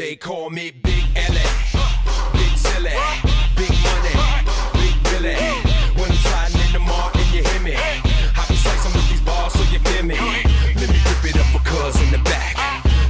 [0.00, 1.44] They call me Big Ellie,
[2.32, 2.96] Big Silly,
[3.54, 4.16] Big Money,
[4.72, 5.36] Big Billy.
[5.92, 9.20] When I'm sliding in the mall and you hear me, I be slicing with these
[9.20, 10.16] balls so you feel me.
[10.16, 12.56] Let me rip it up for cuz in the back.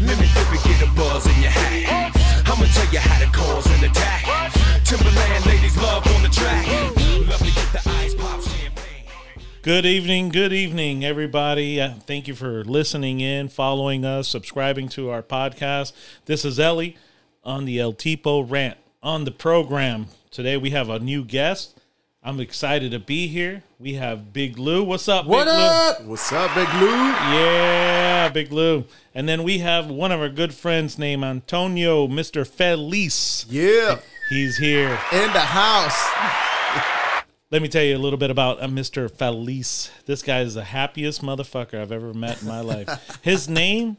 [0.03, 2.11] Let me dip it, get a buzz in your hat.
[2.51, 3.30] I'ma tell you how to
[9.63, 11.81] Good evening, good evening, everybody.
[11.81, 15.93] Uh, thank you for listening in, following us, subscribing to our podcast.
[16.25, 16.97] This is Ellie
[17.45, 18.79] on the El Tipo Rant.
[19.03, 21.79] On the program today, we have a new guest.
[22.23, 23.63] I'm excited to be here.
[23.79, 24.83] We have Big Lou.
[24.85, 26.03] What's up, What Big up?
[26.05, 26.87] What's up, Big Lou?
[26.87, 26.97] Lou?
[27.11, 28.85] Yeah, Big Lou.
[29.15, 32.47] And then we have one of our good friends named Antonio, Mr.
[32.47, 33.45] Feliz.
[33.49, 34.99] Yeah, He's here.
[35.13, 36.60] in the house.
[37.51, 39.11] Let me tell you a little bit about uh, Mr.
[39.11, 39.91] Feliz.
[40.07, 43.19] This guy is the happiest motherfucker I've ever met in my life.
[43.23, 43.97] His name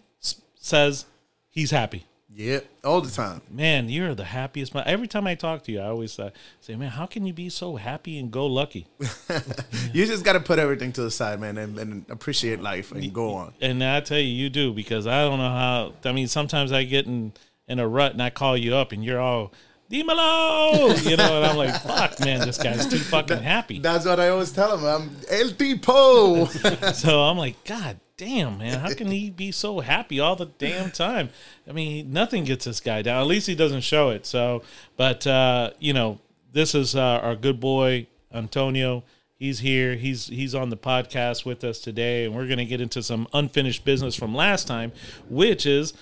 [0.56, 1.06] says
[1.50, 2.06] he's happy.
[2.34, 3.42] Yeah, all the time.
[3.50, 4.74] Man, you're the happiest.
[4.74, 6.30] mo- Every time I talk to you, I always uh,
[6.62, 8.88] say, "Man, how can you be so happy and go lucky?"
[9.94, 13.14] You just got to put everything to the side, man, and, and appreciate life and
[13.14, 13.54] go on.
[13.60, 15.94] And I tell you, you do because I don't know how.
[16.06, 17.34] I mean, sometimes I get in
[17.68, 19.52] in a rut and I call you up and you're all.
[19.92, 23.80] Dimelo, you know, and I'm like, fuck, man, this guy's too fucking happy.
[23.80, 24.86] That's what I always tell him.
[24.86, 26.94] I'm El Tipo.
[26.94, 30.92] So I'm like, God damn, man, how can he be so happy all the damn
[30.92, 31.30] time?
[31.68, 33.20] I mean, nothing gets this guy down.
[33.22, 34.26] At least he doesn't show it.
[34.26, 34.64] So,
[34.96, 36.20] but uh, you know,
[36.54, 39.04] this is uh, our good boy Antonio.
[39.38, 39.96] He's here.
[39.96, 43.28] He's he's on the podcast with us today, and we're going to get into some
[43.34, 44.92] unfinished business from last time,
[45.30, 45.94] which is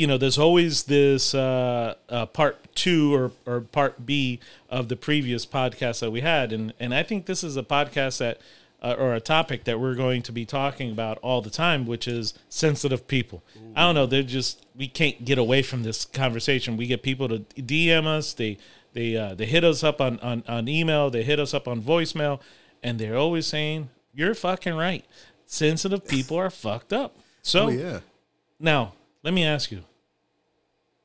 [0.00, 4.96] you know, there's always this uh, uh, part two or, or part B of the
[4.96, 8.40] previous podcast that we had, and and I think this is a podcast that
[8.82, 12.08] uh, or a topic that we're going to be talking about all the time, which
[12.08, 13.42] is sensitive people.
[13.76, 16.78] I don't know, they're just we can't get away from this conversation.
[16.78, 18.56] We get people to DM us, they
[18.94, 21.82] they uh, they hit us up on, on on email, they hit us up on
[21.82, 22.40] voicemail,
[22.82, 25.04] and they're always saying you're fucking right.
[25.44, 27.18] Sensitive people are fucked up.
[27.42, 28.00] So oh yeah.
[28.58, 29.84] now, let me ask you.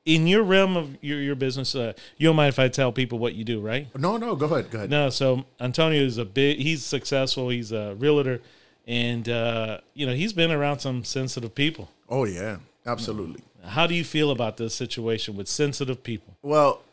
[0.05, 3.17] In your realm of your, your business, uh, you don't mind if I tell people
[3.17, 3.87] what you do, right?
[3.97, 4.35] No, no.
[4.35, 4.69] Go ahead.
[4.69, 4.89] Go ahead.
[4.91, 7.49] No, so Antonio is a big, he's successful.
[7.49, 8.39] He's a realtor.
[8.87, 11.89] And, uh, you know, he's been around some sensitive people.
[12.07, 13.41] Oh yeah, absolutely.
[13.63, 16.37] How do you feel about this situation with sensitive people?
[16.43, 16.83] Well,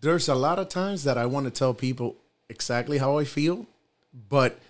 [0.00, 2.14] there's a lot of times that I want to tell people
[2.48, 3.66] exactly how I feel,
[4.28, 4.60] but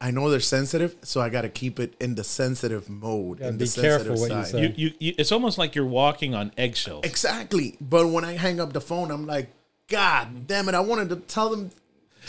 [0.00, 3.48] I know they're sensitive, so I got to keep it in the sensitive mode, Gotta
[3.50, 4.52] in be the careful sensitive what you side.
[4.52, 4.60] say.
[4.62, 7.04] You, you, you, it's almost like you're walking on eggshells.
[7.04, 7.76] Exactly.
[7.80, 9.48] But when I hang up the phone, I'm like,
[9.88, 10.74] God damn it!
[10.74, 11.70] I wanted to tell them.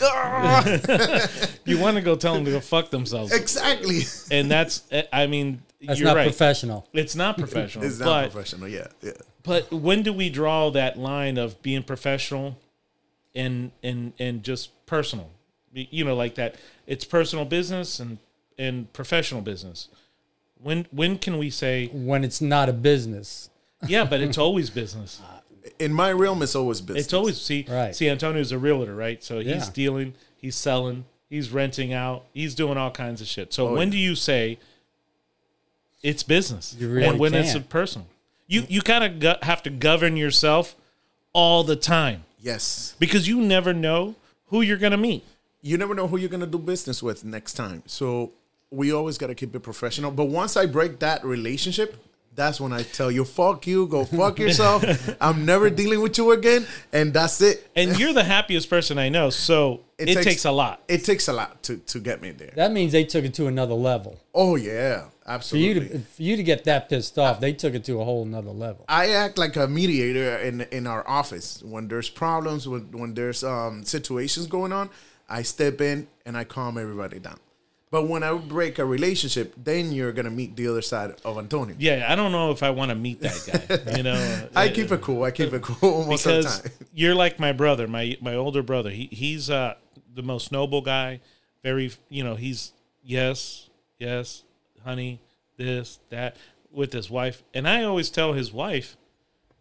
[1.64, 3.32] You want to go tell them to go fuck themselves.
[3.32, 4.00] exactly.
[4.30, 4.82] And that's,
[5.12, 6.24] I mean, That's you're not right.
[6.26, 6.88] professional.
[6.92, 7.84] It's not professional.
[7.86, 8.68] It's but, not professional.
[8.68, 9.12] Yeah, yeah.
[9.42, 12.58] But when do we draw that line of being professional
[13.34, 15.30] and and and just personal?
[15.72, 16.56] You know, like that.
[16.86, 18.18] It's personal business and
[18.58, 19.88] and professional business.
[20.62, 23.50] When when can we say, When it's not a business.
[23.86, 25.20] yeah, but it's always business.
[25.24, 25.40] Uh,
[25.78, 27.04] in my realm, it's always business.
[27.06, 27.94] It's always see Right.
[27.94, 29.22] see Antonio's a realtor, right?
[29.22, 29.70] So he's Yeah.
[29.72, 33.52] dealing, he's selling, he's renting out, he's doing all kinds of shit.
[33.52, 33.92] So Oh, when yeah.
[33.92, 34.58] do you say
[36.02, 37.68] it's business You really and when it's can't.
[37.68, 38.08] personal?
[38.46, 40.74] You you kind of go- have to govern yourself
[41.32, 42.94] all the time yes.
[42.98, 44.16] because you never know
[44.46, 45.24] who you're going to meet.
[45.62, 47.82] You never know who you're gonna do business with next time.
[47.86, 48.32] So
[48.70, 50.10] we always got to keep it professional.
[50.10, 51.96] But once I break that relationship,
[52.34, 54.84] that's when I tell you, "Fuck you, go fuck yourself.
[55.20, 57.68] I'm never dealing with you again," and that's it.
[57.76, 60.82] And you're the happiest person I know, so it, It takes, takes- a lot.
[60.88, 62.52] It takes a lot to to get me there.
[62.54, 64.18] That means they took it to another level.
[64.32, 65.82] Oh yeah, For absolutely.
[65.82, 68.24] you to for you to get that pissed off, they took it to a whole
[68.24, 68.84] nother level.
[68.88, 73.42] I act like a mediator in in our office when there's problems when when there's
[73.44, 74.88] um situations going on.
[75.30, 77.38] I step in and I calm everybody down.
[77.90, 81.74] But when I break a relationship, then you're gonna meet the other side of Antonio.
[81.78, 83.92] Yeah, I don't know if I want to meet that guy.
[83.96, 85.24] You know, I keep it cool.
[85.24, 86.72] I keep it cool most of the because time.
[86.94, 88.90] you're like my brother, my my older brother.
[88.90, 89.74] He he's uh
[90.14, 91.20] the most noble guy.
[91.64, 92.72] Very, you know, he's
[93.02, 93.68] yes,
[93.98, 94.44] yes,
[94.84, 95.20] honey,
[95.56, 96.36] this, that
[96.70, 97.42] with his wife.
[97.52, 98.96] And I always tell his wife,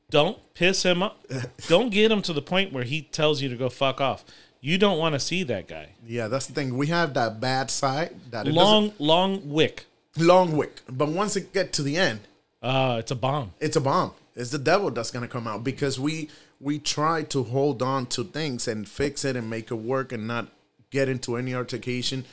[0.10, 1.26] don't piss him up.
[1.68, 4.24] don't get him to the point where he tells you to go fuck off.
[4.62, 5.90] You don't want to see that guy.
[6.06, 6.78] Yeah, that's the thing.
[6.78, 9.86] We have that bad side that Long, long wick.
[10.18, 10.82] long wick.
[10.90, 12.20] But once it get to the end,
[12.62, 13.52] Uh, it's a bomb.
[13.60, 14.12] it's a bomb.
[14.36, 16.30] It's the devil that's gonna come out because we
[16.62, 20.28] we try to hold on to things and fix it and make it work and
[20.28, 20.48] not
[20.92, 22.26] get into any altercation.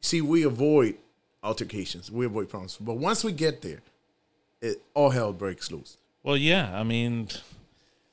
[0.00, 0.96] See, we avoid
[1.44, 2.76] altercations, we avoid problems.
[2.80, 3.80] But once we get there,
[4.60, 5.96] it all hell breaks loose.
[6.24, 6.78] Well, yeah.
[6.78, 7.28] I mean,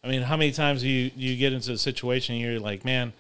[0.04, 2.86] I mean, how many times do you you get into a situation and you're like,
[2.86, 3.14] man,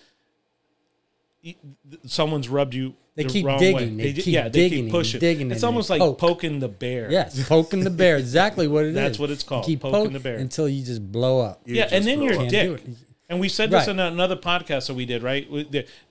[2.05, 2.95] someone's rubbed you.
[3.15, 3.97] They the keep wrong digging.
[3.97, 4.03] Way.
[4.03, 5.19] They di- keep yeah, they digging keep pushing.
[5.19, 6.19] digging it's almost like poke.
[6.19, 7.11] poking the bear.
[7.11, 8.17] Yes, poking the bear.
[8.17, 8.95] Exactly what it is.
[8.95, 10.35] That's what it's You called, Keep poking poke the bear.
[10.37, 11.61] until you just blow up.
[11.65, 12.83] You yeah, and then you're a dick.
[13.29, 13.89] And we said this Right.
[13.89, 15.47] in another podcast that we did, right?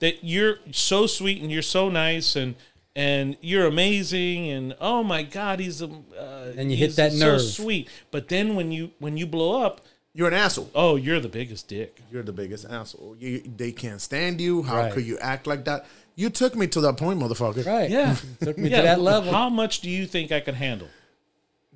[0.00, 2.56] That you're so sweet and you're so nice and
[2.96, 7.12] and you're amazing and oh my god, he's a uh, And you hit he's that
[7.12, 7.40] so nerve.
[7.42, 7.88] sweet.
[8.10, 9.80] But then when you when you blow up,
[10.16, 10.70] You're an asshole.
[10.74, 12.00] oh, you're the biggest dick.
[12.10, 13.16] You're the biggest asshole.
[13.20, 14.62] You, they can't stand you.
[14.62, 14.92] How Right.
[14.92, 15.84] could you act like that?
[16.14, 17.66] You took me to that point, motherfucker.
[17.66, 17.90] Right.
[17.90, 18.78] Yeah, Took me yeah.
[18.78, 19.30] to that level.
[19.30, 20.88] How much do you think I can handle?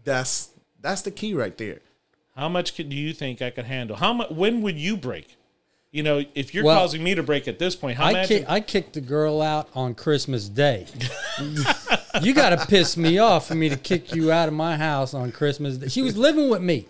[0.04, 0.48] That's
[0.80, 1.80] that's the key right there.
[2.34, 3.96] How much could, do you think I could handle?
[3.96, 4.30] How much?
[4.30, 5.36] When would you break?
[5.92, 8.28] You know, if you're Well, causing me to break at this point, how I, much?
[8.28, 10.86] kick, I kicked the girl out on Christmas Day.
[12.22, 15.14] you got to piss me off for me to kick you out of my house
[15.14, 15.88] on Christmas Day.
[15.88, 16.86] She was living with me.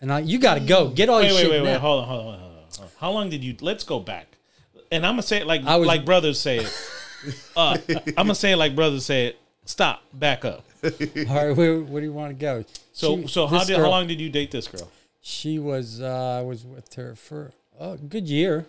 [0.00, 0.88] And I, you got to go.
[0.88, 1.72] Get all wait, your wait, shit wait, wait.
[1.72, 1.78] now.
[1.78, 2.88] Hold on, hold on, hold on, hold on.
[2.98, 3.56] How long did you?
[3.60, 4.26] Let's go back.
[4.92, 6.90] And I'm gonna say it like was- like brothers say it.
[7.54, 9.38] Uh, I'm gonna say it like brothers say it.
[9.66, 10.02] Stop.
[10.12, 10.64] Back up.
[10.82, 12.64] All right, where, where do you want to go?
[12.92, 14.90] So She- so how did how long did you date this girl?
[15.20, 18.64] She was, uh, I was with her for a good year.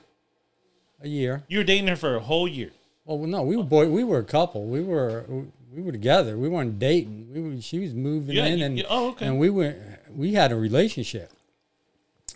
[1.01, 1.43] A year.
[1.47, 2.71] You were dating her for a whole year.
[3.05, 3.87] Well, no, we were boy.
[3.89, 4.65] We were a couple.
[4.65, 5.25] We were
[5.73, 6.37] we were together.
[6.37, 7.29] We weren't dating.
[7.33, 7.61] We were.
[7.61, 9.25] She was moving Yeah, in, and you- oh, okay.
[9.27, 9.73] and we were
[10.15, 11.31] we had a relationship.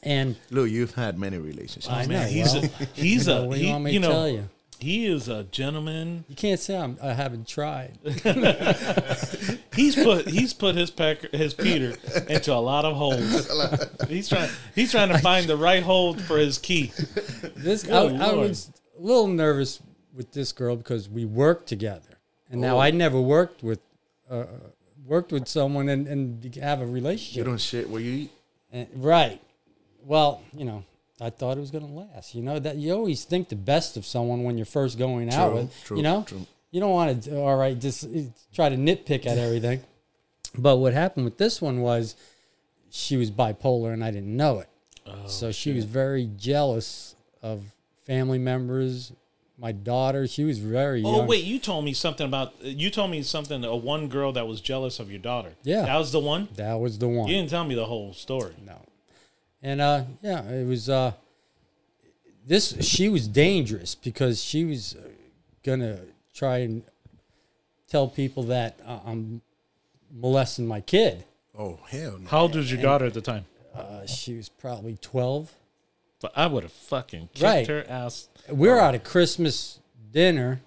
[0.03, 1.89] And Lou, you've had many relationships.
[1.89, 3.99] I Man, know, he's well, a, he's a what do you he, want me you
[3.99, 4.49] know tell you?
[4.79, 6.25] he is a gentleman.
[6.27, 7.97] You can't say I'm, I haven't tried.
[9.75, 11.95] He's put he's put his pecker his Peter
[12.29, 13.49] into a lot of holes.
[14.07, 16.93] He's trying he's trying to find the right hole for his key.
[17.55, 19.81] This I, I was a little nervous
[20.13, 22.19] with this girl because we worked together,
[22.49, 22.67] and Oh.
[22.67, 23.79] now I never worked with
[24.29, 24.45] uh,
[25.05, 27.37] worked with someone and, and have a relationship.
[27.37, 28.31] You don't shit where you eat.
[28.71, 29.41] And- right.
[30.03, 30.83] Well, you know,
[31.19, 32.35] I thought it was going to last.
[32.35, 35.53] You know that you always think the best of someone when you're first going out
[35.53, 35.83] with.
[35.83, 36.45] true, you know, true.
[36.71, 37.39] you don't want to.
[37.39, 38.07] All right, just uh,
[38.53, 39.81] try to nitpick at everything.
[40.57, 42.15] but what happened with this one was
[42.91, 44.69] she was bipolar, and I didn't know it.
[45.27, 47.63] so she was very jealous of
[48.05, 49.11] family members.
[49.57, 51.27] My daughter, she was very Oh young.
[51.27, 54.59] wait, you told me something about you told me something a one girl that was
[54.59, 55.53] jealous of your daughter.
[55.63, 55.83] Yeah.
[55.83, 56.49] that was the one.
[56.55, 57.29] that was the one.
[57.29, 58.53] You didn't tell me the whole story.
[58.65, 58.81] No.
[59.63, 61.13] And uh yeah, it was uh
[62.45, 65.07] this she was dangerous because she was uh,
[65.63, 65.99] going to
[66.33, 66.83] try and
[67.89, 69.41] tell people that uh, I'm
[70.13, 71.23] molesting my kid.
[71.57, 72.27] Oh hell no.
[72.29, 73.45] How old was your daughter at the time?
[73.73, 75.53] Uh, she was probably 12.
[76.21, 77.67] But I would have fucking kicked Right.
[77.67, 78.27] her ass.
[78.49, 78.85] We're oh.
[78.85, 79.79] at a Christmas
[80.11, 80.61] dinner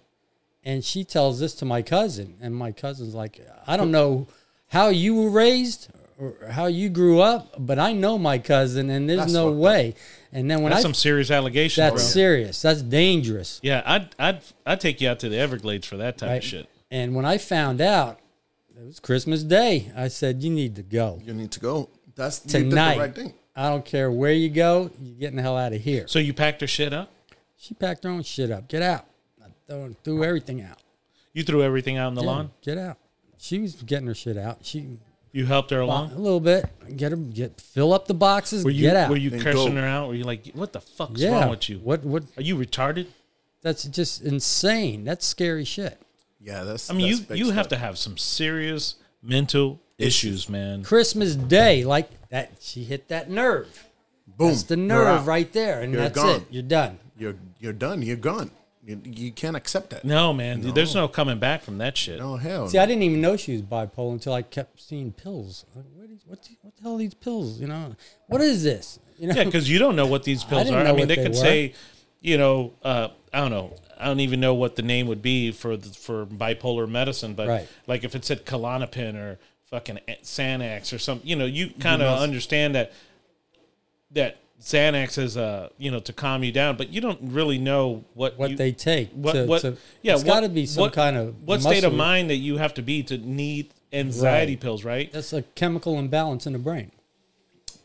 [0.65, 4.27] and she tells this to my cousin and my cousin's like, "I don't know
[4.69, 5.89] how you were raised
[6.19, 9.61] or how you grew up, but I know my cousin and there's That's no fucked
[9.61, 9.95] way."
[10.33, 12.03] And then when That's I some serious allegations, that's bro.
[12.03, 12.61] serious.
[12.61, 13.61] That's dangerous.
[13.63, 16.37] Yeah, I'd I'd I'd take you out to the Everglades for that type Right.
[16.37, 16.69] of shit.
[16.91, 18.19] And when I found out
[18.77, 21.89] it was Christmas Day, I said, "You need to go You need to go.
[22.15, 22.95] That's tonight.
[22.95, 23.35] the right thing.
[23.57, 24.91] I don't care where you go.
[25.01, 27.11] You're getting the hell out of here." So you packed her shit up.
[27.59, 28.69] She packed her own shit up.
[28.69, 29.05] Get out.
[29.43, 30.79] I threw, threw everything out.
[31.33, 32.51] You threw everything out on the Yeah, lawn.
[32.63, 32.99] Get out.
[33.37, 34.59] She was getting her shit out.
[34.63, 34.99] She
[35.33, 36.67] You helped her along a little bit.
[36.97, 37.17] Get her.
[37.19, 38.65] Get fill up the boxes.
[38.65, 39.11] Were you get out.
[39.11, 39.81] were you Then cursing go.
[39.83, 40.09] her out?
[40.09, 41.41] Were you like, what the fuck's yeah.
[41.41, 41.79] wrong with you?
[41.79, 42.03] What?
[42.05, 42.25] What?
[42.37, 43.07] Are you retarded?
[43.61, 45.05] That's just insane.
[45.05, 46.01] That's scary shit.
[46.41, 46.91] Yeah, that's.
[46.91, 50.85] I mean, that's you big you have to have some serious mental issues, man.
[50.85, 52.53] Christmas Day, like that.
[52.61, 53.87] She hit that nerve.
[54.27, 54.49] boom.
[54.49, 56.37] That's the nerve right there, and You're that's gone.
[56.43, 56.47] it.
[56.51, 56.99] You're done.
[57.19, 58.03] You're you're done.
[58.03, 58.51] You're gone.
[58.85, 60.05] You, you can't accept that.
[60.05, 62.19] No, man, there's no coming back from that shit.
[62.21, 62.69] No hell.
[62.69, 65.67] See, I didn't even know she was bipolar until I kept seeing pills.
[65.75, 67.61] Like, what, is, what, the, what the hell are these pills?
[67.61, 67.95] You know,
[68.29, 68.99] what is this?
[69.19, 70.91] You know, Yeah, because you don't know what these pills didn't are.
[70.91, 71.39] I mean, they they could were.
[71.39, 71.75] say,
[72.21, 73.77] you know, uh, I don't know.
[73.99, 77.49] I don't even know what the name would be for the, for bipolar medicine, but
[77.49, 77.69] Right.
[77.89, 82.21] like if it said Klonopin or fucking Xanax or something, you know, you kind of
[82.21, 82.93] understand that
[84.13, 88.05] that Xanax is uh you know to calm you down, but you don't really know
[88.15, 89.11] what what you, they take.
[89.13, 91.61] what to, what to, yeah it's what- got to be some what- kind of what
[91.63, 94.61] state of mind that you have to be to need anxiety Right.
[94.61, 95.13] pills, right?
[95.13, 96.91] That's a chemical imbalance in the brain.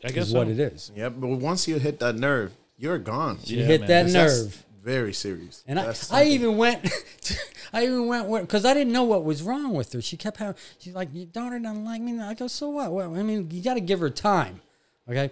[0.04, 0.38] I guess Is so.
[0.38, 0.90] what it is.
[0.94, 3.38] Yeah, but once you hit that nerve, you're gone.
[3.44, 3.88] You Yeah, hit man.
[3.88, 4.64] that Because that's nerve.
[4.84, 5.64] Very serious.
[5.66, 6.86] And I, That's I something- even went,
[7.72, 10.02] I even went because I didn't know what was wrong with her.
[10.02, 12.20] She kept having, she's like, your daughter doesn't like me.
[12.20, 12.92] I go, so what?
[12.92, 14.60] Well, I mean, you got to give her time.
[15.08, 15.30] Okay.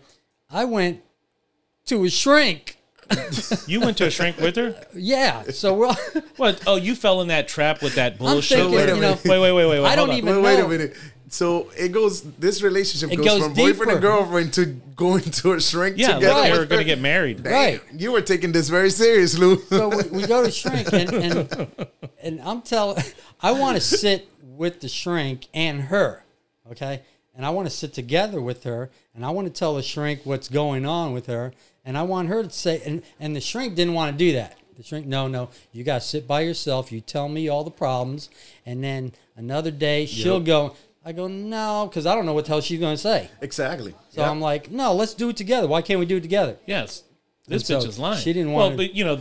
[0.48, 1.02] I went
[1.86, 2.78] to a shrink.
[3.66, 4.74] You went to a shrink with her.
[4.94, 5.42] Yeah.
[5.50, 5.96] So we're, all-
[6.36, 6.62] What?
[6.66, 8.58] Oh, you fell in that trap with that bullshit.
[8.58, 9.24] thinking, Wait a you know, minute.
[9.24, 9.86] wait, wait, wait, wait, wait.
[9.88, 10.16] I don't on.
[10.16, 10.96] even Wait, wait a minute.
[11.28, 12.22] So it goes.
[12.22, 15.96] This relationship goes, goes from boyfriend and girlthrougn to going to a shrink.
[15.98, 17.42] Yeah, together like they were going to get married.
[17.42, 17.80] Damn, Right.
[17.94, 19.58] You were taking this very serious, Lou.
[19.62, 21.76] so we, we go to shrink and and,
[22.22, 23.02] and I'm telling
[23.42, 26.24] I want to sit with the shrink and her,
[26.70, 27.02] okay?
[27.34, 30.20] And I want to sit together with her and I want to tell the shrink
[30.24, 31.52] what's going on with her
[31.84, 34.56] and I want her to say and and the shrink didn't want to do that.
[34.76, 37.70] The shrink no no, you got to sit by yourself, you tell me all the
[37.70, 38.30] problems
[38.66, 40.74] and then another day she'll go
[41.04, 43.28] I go no cuz I don't know what the hell she's going to say.
[43.40, 43.92] exactly.
[44.10, 44.30] So Yeah.
[44.30, 45.66] I'm like, "No, let's do it together.
[45.66, 47.02] Why can't we do it together?" Yes.
[47.48, 48.20] This And bitch so is lying.
[48.22, 49.18] she didn't Well, wanna- but you know,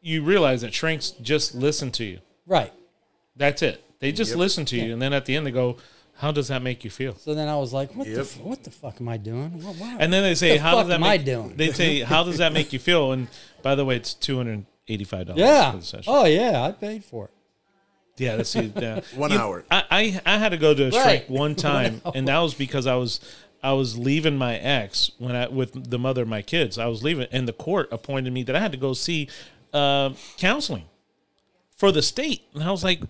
[0.00, 2.20] you realize that shrinks just listen to you.
[2.46, 2.72] Right.
[3.36, 3.82] That's it.
[3.98, 4.38] They just Yep.
[4.38, 5.76] listen to you, and then at the end they go,
[6.18, 8.20] "How does that make you feel?" So then I was like, "What the Yep.
[8.20, 10.00] f- what the fuck am I doing?" What, what?
[10.00, 11.56] And then they say, the "How does that am make?" I doing?
[11.56, 13.28] They say, "How does that make you feel?" And
[13.62, 15.40] by the way, it's two hundred eighty-five dollars.
[15.40, 15.70] yeah.
[15.72, 16.12] For the session.
[16.14, 17.30] Oh yeah, I paid for it.
[18.18, 19.00] Yeah, that's see, yeah.
[19.14, 19.64] One You- hour.
[19.70, 21.30] I, I I had to go to a shrink Right.
[21.44, 23.20] one time, and that was because I was
[23.62, 26.78] I was leaving my ex when I with the mother of my kids.
[26.78, 29.28] I was leaving, and the court appointed me that I had to go see
[29.74, 30.84] uh, counseling
[31.76, 33.00] for the state, and I was like,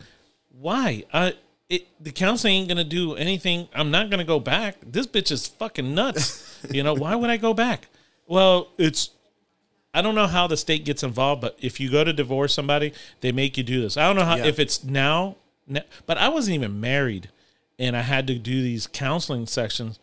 [0.59, 1.05] why?
[1.13, 1.35] I
[1.69, 3.69] it the counseling ain't gonna do anything.
[3.75, 4.77] I'm not gonna go back.
[4.85, 6.59] This bitch is fucking nuts.
[6.71, 7.89] you know why would I go back?
[8.27, 9.11] Well, it's
[9.95, 12.93] I don't know how the state gets involved, but if you go to divorce somebody,
[13.23, 13.97] they make you do this.
[13.97, 14.45] I don't know how Yeah.
[14.47, 15.37] if it's now,
[15.69, 17.31] n- but I wasn't even married,
[17.79, 19.99] and I had to do these counseling sections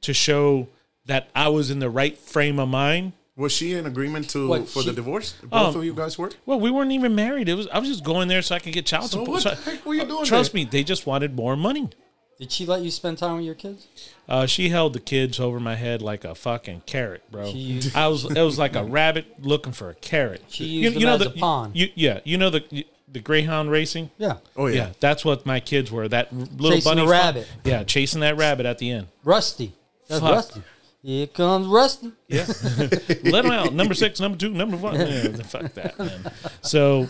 [0.00, 0.68] to show
[1.06, 3.12] that I was in the right frame of mind.
[3.36, 5.34] Was she in agreement to What, for she- the divorce?
[5.42, 6.30] Both Um, of you guys were.
[6.46, 7.48] Well, we weren't even married.
[7.48, 9.44] It was I was just going there so I could get child So support.
[9.44, 10.60] what the heck were you doing Trust there?
[10.62, 11.90] me, they just wanted more money.
[12.38, 13.86] Did she let you spend time with your kids?
[14.28, 17.50] Uh, she held the kids over my head like a fucking carrot, bro.
[17.50, 20.42] She used- I was it was like a rabbit looking for a carrot.
[20.48, 21.70] She used them as a pawn.
[21.74, 24.10] You, yeah, you know the the greyhound racing.
[24.18, 24.36] Yeah.
[24.56, 24.74] Oh yeah.
[24.76, 26.06] Yeah, that's what my kids were.
[26.08, 27.48] That little Chasing bunny the fo- rabbit.
[27.64, 29.06] Yeah, chasing that rabbit at the end.
[29.24, 29.72] Rusty.
[30.08, 30.30] That's Fuck.
[30.34, 30.62] Rusty.
[31.04, 32.12] Here comes Rusty.
[32.28, 32.46] Yeah,
[33.24, 33.74] let him out.
[33.74, 34.94] Number six, number two, number one.
[34.94, 36.32] Yeah, fuck that, man.
[36.62, 37.08] So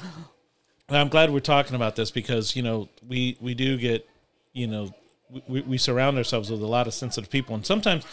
[0.88, 4.04] I'm glad we're talking about this because you know we we do get
[4.52, 4.92] you know
[5.46, 8.04] we, we surround ourselves with a lot of sensitive people, and sometimes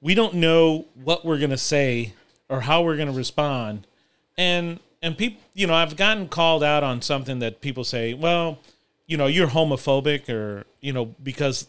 [0.00, 2.14] we don't know what we're gonna say
[2.48, 3.86] or how we're gonna respond,
[4.38, 8.58] and and people you know I've gotten called out on something that people say, well,
[9.06, 11.66] you know you're homophobic or you know because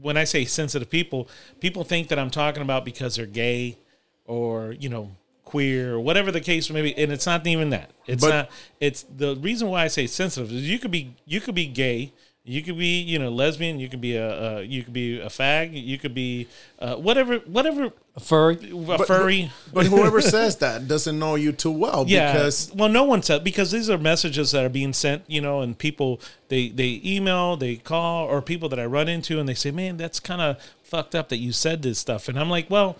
[0.00, 1.28] when I say sensitive people,
[1.60, 3.78] people think that I'm talking about because they're gay
[4.26, 6.96] or, you know, queer or whatever the case may be.
[6.96, 7.90] And it's not even that.
[8.06, 11.40] It's But- not it's the reason why I say sensitive is you could be you
[11.40, 12.12] could be gay,
[12.46, 15.26] you could be, you know, lesbian, you could be a, a you could be a
[15.28, 16.46] fag, you could be
[16.78, 18.56] uh, whatever whatever A furry.
[18.88, 19.50] a furry.
[19.72, 23.44] But whoever says that doesn't know you too well Yeah, because well, no one said
[23.44, 27.56] because these are messages that are being sent, you know, and people they they email,
[27.56, 30.58] they call, or people that I run into, and they say, "Man, that's kind of
[30.82, 32.96] fucked up that you said this stuff," and I'm like, "Well,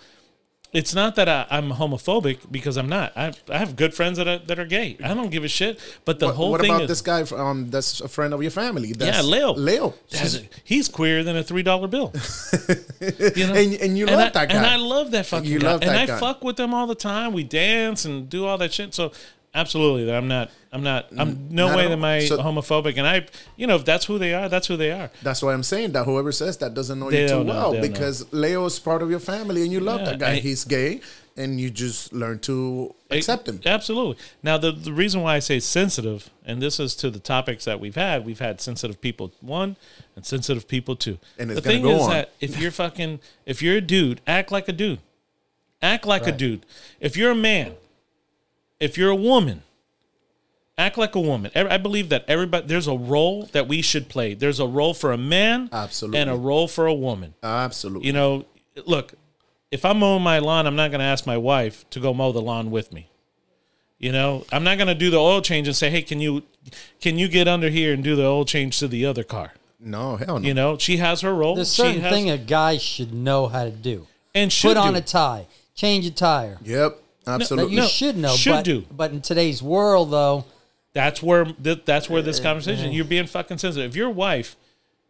[0.75, 3.15] it's not that I, I'm homophobic because I'm not.
[3.15, 4.97] I I have good friends that are that are gay.
[5.03, 5.79] I don't give a shit.
[6.05, 7.21] But the what, whole what thing What about is, this guy?
[7.37, 8.93] Um, that's a friend of your family.
[8.93, 9.93] That's yeah, Leo, Leo.
[10.11, 12.13] That's- he's queer than a three dollar bill.
[13.35, 13.53] You know?
[13.53, 14.55] And- and you I- love that guy.
[14.55, 14.65] And.
[14.65, 15.71] I love that fucking You guy.
[15.71, 16.19] love and I guy.
[16.19, 17.33] fuck with them all the time.
[17.33, 18.93] We dance and do all that shit.
[18.93, 19.11] So
[19.55, 20.51] absolutely, I'm not.
[20.71, 21.07] I'm not.
[21.17, 22.97] I'm no not way at that my So- homophobic.
[22.97, 25.09] And I, you know, if that's who they are, that's who they are.
[25.23, 27.81] That's why I'm saying that whoever says that doesn't know They you too know, well
[27.81, 30.31] because Leo is part of your family and you love Yeah, that guy.
[30.33, 30.99] I- He's gay
[31.37, 33.59] and you just learn to accept him.
[33.65, 34.17] Absolutely.
[34.43, 37.79] Now, the, the reason why I say sensitive, and this is to the topics that
[37.79, 39.75] we've had, we've had sensitive people one
[40.15, 41.19] and sensitive people two.
[41.39, 42.09] And it's the thing go is on.
[42.11, 44.99] that if you're fucking, if you're a dude, act like a dude.
[45.81, 46.65] Act like a dude.
[47.01, 47.73] If you're a man,
[48.85, 49.63] if you're a woman,
[50.77, 51.51] act like a woman.
[51.55, 54.33] I believe that everybody, there's a role that we should play.
[54.33, 56.19] There's a role for a man Absolutely.
[56.19, 57.33] and a role for a woman.
[57.41, 58.05] Absolutely.
[58.07, 58.45] You know,
[58.85, 59.13] look,
[59.71, 62.31] if I'm mowing my lawn, I'm not going to ask my wife to go mow
[62.31, 63.09] the lawn with me.
[63.97, 66.43] You know, I'm not going to do the oil change and say, "Hey, can you
[66.99, 70.17] can you get under here and do the oil change to the other car?" no,
[70.17, 70.47] hell no.
[70.47, 71.55] You know, she has her role.
[71.55, 74.05] There's she certain has, thing a guy should know how to do.
[74.35, 74.99] and should Put on do.
[74.99, 76.57] a tie, change a tire.
[76.63, 77.01] Yep.
[77.25, 77.73] That Absolutely.
[77.75, 78.35] you No, should know.
[78.35, 78.85] should but, do.
[78.91, 80.45] But in today's world, though,
[80.93, 82.91] That's where th- that's where this uh, conversation.
[82.93, 83.91] You're being fucking sensitive.
[83.91, 84.55] If your wife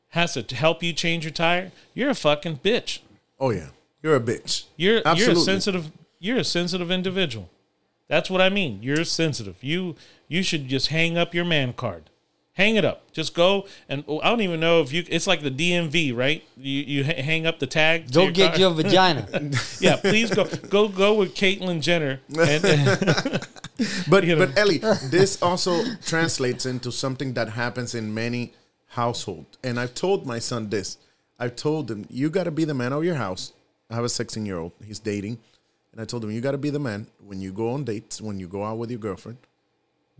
[0.09, 2.99] has to help you change your tire, you're a fucking bitch.
[3.39, 3.69] oh yeah.
[4.01, 4.65] You're a bitch.
[4.77, 5.43] You're you're a Absolutely.
[5.43, 7.49] sensitive you're a sensitive individual.
[8.07, 8.79] That's what I mean.
[8.81, 9.63] You're sensitive.
[9.63, 9.95] You
[10.27, 12.09] you should just hang up your man card.
[12.55, 13.11] Hang it up.
[13.11, 15.03] Just go and oh, I don't even know if you.
[15.09, 16.41] It's like the DMV, right?
[16.55, 18.07] You you ha- hang up the tag.
[18.07, 18.59] to go your get car.
[18.61, 19.27] your vagina.
[19.81, 22.21] Yeah, please go go go with Caitlyn Jenner.
[22.29, 22.63] And,
[24.09, 24.45] But You know.
[24.47, 24.77] but Ellie,
[25.11, 28.53] this also translates into something that happens in many
[28.87, 29.45] household.
[29.61, 30.97] And I've told my son this.
[31.37, 33.51] I've told him, you got to be the man of your house.
[33.89, 34.71] I have a 16 year old.
[34.81, 35.39] He's dating.
[35.91, 38.21] And I told him, you got to be the man when you go on dates,
[38.21, 39.39] when you go out with your girlfriend.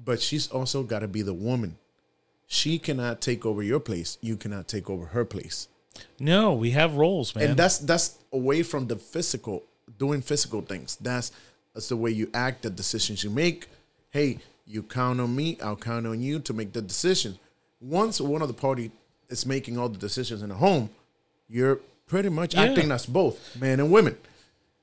[0.04, 1.78] But she's also got to be the woman.
[2.48, 4.18] She cannot take over your place.
[4.22, 5.68] You cannot take over her place.
[6.20, 7.50] No, we have roles, man.
[7.50, 9.64] And that's that's away from the physical,
[9.98, 10.98] doing physical things.
[10.98, 11.32] That's
[11.74, 13.68] that's the way you act, the decisions you make.
[14.12, 17.38] Hey, you count on me, I'll count on you to make the decision.
[17.82, 18.92] Once one of the party
[19.30, 20.90] is making all the decisions in the home,
[21.50, 22.64] you're pretty much Yeah.
[22.64, 24.18] acting as both men and women.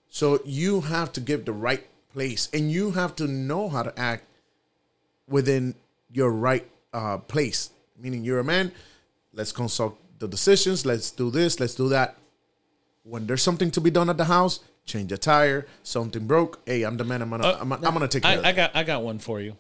[0.09, 3.99] So you have to give the right place, and you have to know how to
[3.99, 4.25] act
[5.29, 5.75] within
[6.11, 7.71] your right uh, place.
[7.99, 8.73] Meaning, you're a man.
[9.33, 10.85] Let's consult the decisions.
[10.85, 11.61] Let's do this.
[11.61, 12.17] Let's do that.
[13.05, 15.67] When there's something to be done at the house, change a tire.
[15.83, 16.61] Something broke.
[16.67, 17.23] Hey, I'm the man.
[17.23, 17.45] I'm gonna.
[17.45, 18.39] Uh, I'm, I'm gonna take care.
[18.39, 19.57] of I, I got I got one for you.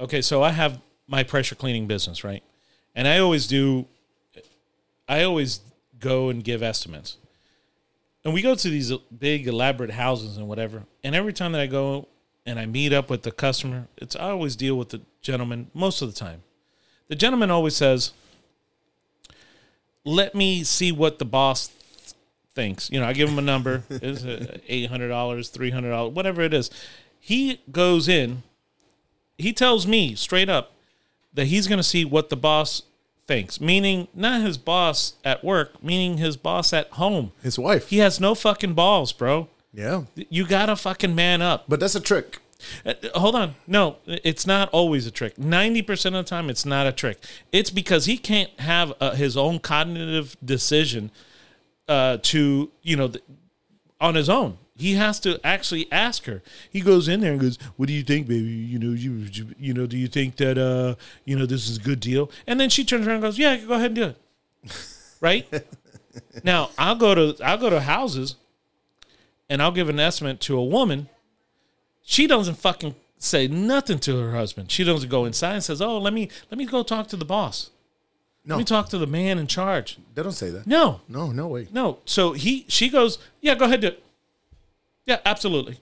[0.00, 2.42] Okay, so I have my pressure cleaning business, right?
[2.94, 3.86] And I always do
[5.08, 5.60] I always
[5.98, 7.18] go and give estimates.
[8.24, 10.84] And we go to these big elaborate houses and whatever.
[11.02, 12.08] And every time that I go
[12.46, 16.02] and I meet up with the customer, it's I always deal with the gentleman most
[16.02, 16.42] of the time.
[17.08, 18.12] The gentleman always says,
[20.04, 21.70] "Let me see what the boss
[22.54, 25.90] thinks." You know, I give him a number, it's uh, eight hundred dollars, three hundred
[25.90, 26.70] dollars, whatever it is.
[27.20, 28.42] He goes in,
[29.38, 30.72] he tells me straight up
[31.34, 32.82] that he's going to see what the boss
[33.26, 37.30] thinks, meaning not his boss at work, meaning his boss at home.
[37.42, 37.88] His wife.
[37.88, 39.48] He has no fucking balls, bro.
[39.72, 41.64] yeah, You gotta fucking man up.
[41.68, 42.38] but that's a trick.
[42.84, 43.54] Uh, hold on.
[43.66, 45.36] No, it's not always a trick.
[45.36, 47.18] 90% of the time, it's not a trick.
[47.50, 51.10] It's because he can't have uh, his own cognitive decision
[51.88, 53.24] uh, to, you know, th-
[54.00, 54.58] on his own.
[54.76, 56.42] He has to actually ask her.
[56.70, 58.48] He goes in there and goes, "What do you think, baby?
[58.48, 61.76] You know, you you, you know, do you think that uh, you know, this is
[61.76, 64.04] a good deal?" And then she turns around and goes, "Yeah, go ahead and do
[64.04, 64.16] it."
[65.20, 65.46] Right?
[66.42, 68.34] now, I'll go to I'll go to houses
[69.48, 71.08] and I'll give an estimate to a woman
[72.02, 74.70] she doesn't fucking say nothing to her husband.
[74.70, 77.24] She doesn't go inside and says, "Oh, let me let me go talk to the
[77.24, 77.70] boss.
[78.44, 80.66] No, Let me talk to the man in charge." they don't say that.
[80.66, 81.68] No, No, no way.
[81.72, 81.98] no.
[82.04, 84.02] So he she goes, "Yeah, go ahead, do it."
[85.06, 85.78] Yeah, absolutely.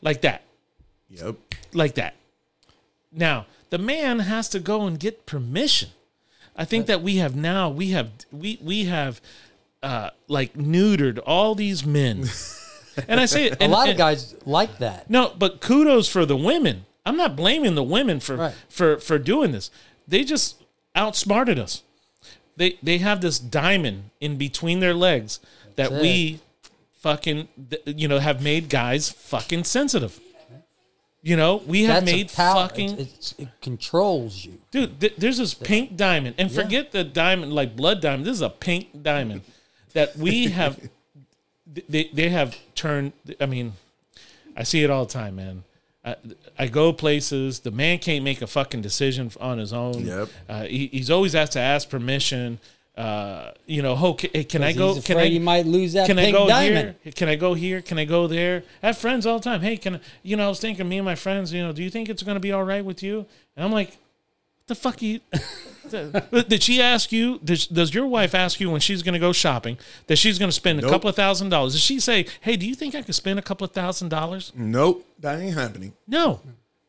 [0.00, 0.42] Like that,
[1.10, 1.36] Yep.
[1.72, 2.14] like that.
[3.12, 5.90] Now the man has to go and get permission.
[6.56, 9.20] I think that we have now we have we we have
[9.82, 12.28] uh like neutered all these men.
[13.06, 15.08] And I say it, A and- lot of and- guys like that.
[15.10, 16.86] No, but kudos for the women.
[17.06, 18.54] I'm not blaming the women for Right.
[18.68, 19.70] for for doing this.
[20.06, 20.56] They just
[20.96, 21.82] outsmarted us.
[22.56, 25.38] They they have this diamond in between their legs
[25.76, 26.40] that we
[27.00, 27.48] fucking
[27.86, 30.18] you know have made guys fucking sensitive.
[31.22, 34.58] You know, we have That's made fucking It's, it's, it controls you.
[34.70, 35.00] dude.
[35.00, 38.24] Th- there's this pink diamond, and forget the diamond like blood diamond.
[38.24, 39.42] This is a pink diamond
[39.94, 40.78] that we have.
[41.80, 43.12] th- they they have turned.
[43.40, 43.72] I mean,
[44.56, 45.64] I see it all the time, man.
[46.04, 46.16] I,
[46.58, 47.60] I go places.
[47.60, 50.06] The man can't make a fucking decision on his own.
[50.06, 50.28] Yep.
[50.48, 52.58] Uh, he, he's always has to ask permission.
[52.96, 54.94] Uh, you know, oh, can, can I go?
[54.94, 55.26] He's Can I?
[55.26, 56.96] he might lose that can I go diamond.
[57.04, 57.12] here?
[57.12, 57.80] Can I go here?
[57.80, 58.64] Can I go there?
[58.82, 59.60] I have friends all the time.
[59.60, 60.46] Hey, can I, you know?
[60.46, 61.52] I was thinking, me and my friends.
[61.52, 63.24] You know, do you think it's going to be all right with you?
[63.54, 65.20] And I'm like, what the fuck you?
[66.48, 67.38] Did she ask you?
[67.44, 70.48] Does, does your wife ask you when she's going to go shopping that she's going
[70.48, 71.72] to spend a couple of thousand dollars?
[71.72, 74.52] Does she say, "Hey, do you think I could spend a couple of thousand dollars?"
[74.54, 75.92] Nope, that ain't happening.
[76.06, 76.40] No.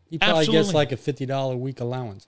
[0.09, 2.27] He probably gets like a fifty dollar week allowance.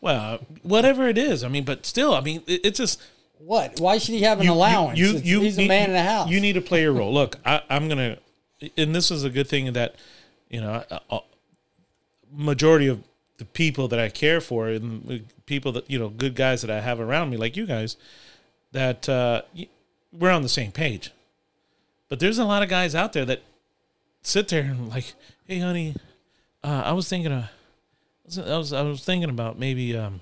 [0.00, 1.42] Well, whatever it is.
[1.42, 3.00] I mean, but still, I mean, it, it's just
[3.38, 3.80] What?
[3.80, 4.98] Why should he have an you- allowance?
[4.98, 6.28] You, It's- you, he's need- a man in the house.
[6.28, 7.12] You need to play your role.
[7.14, 8.18] Look, I, I'm gonna,
[8.76, 9.96] and this is a good thing that,
[10.50, 11.20] you know, a- a-
[12.36, 13.02] majority of
[13.38, 16.80] the people that I care for and people that you know, good guys that I
[16.80, 17.96] have around me, like you guys,
[18.72, 19.42] that uh,
[20.12, 21.10] we're on the same page.
[22.08, 23.42] But there's a lot of guys out there that
[24.22, 25.14] sit there and like,
[25.46, 25.96] hey, honey,
[26.62, 27.44] uh, I was thinking of,
[28.38, 30.20] I was I was thinking about maybe um,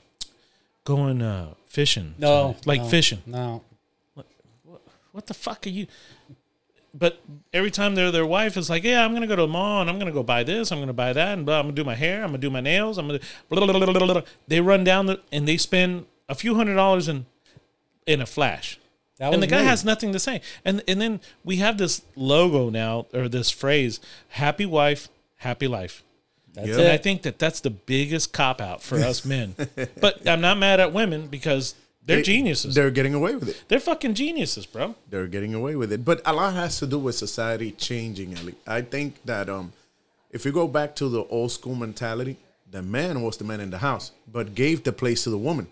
[0.84, 2.14] going uh, fishing.
[2.18, 3.62] no, like no, fishing No,
[5.12, 5.86] what the fuck are you?
[6.94, 7.20] But
[7.52, 9.88] every time their their wife is like, yeah, I'm gonna go to the mall and
[9.88, 11.94] I'm gonna go buy this, I'm gonna buy that, and blah, I'm gonna do my
[11.94, 13.20] hair, I'm gonna do my nails, I'm gonna.
[13.48, 14.22] Blah, blah, blah, blah, blah, blah.
[14.46, 17.26] They run down the, and they spend a few hundred dollars in
[18.06, 18.78] in a flash.
[19.18, 19.66] that And the guy me.
[19.66, 20.42] has nothing to say.
[20.64, 26.02] And and then we have this logo now or this phrase: "Happy wife, happy life."
[26.54, 26.78] That's Yeah.
[26.80, 29.54] And I think that that's the biggest cop out for us men.
[30.00, 31.74] but I'm not mad at women because
[32.04, 32.74] they're They- geniuses.
[32.74, 33.62] They're, They're getting away with it.
[33.68, 34.96] They're fucking geniuses, bro.
[35.08, 36.04] They're getting away with it.
[36.04, 38.56] But a lot has to do with society changing, Ellie.
[38.66, 39.72] I think that um,
[40.30, 42.36] if you go back to the old school mentality,
[42.70, 45.68] the man was the man in the house, but gave the place to the woman.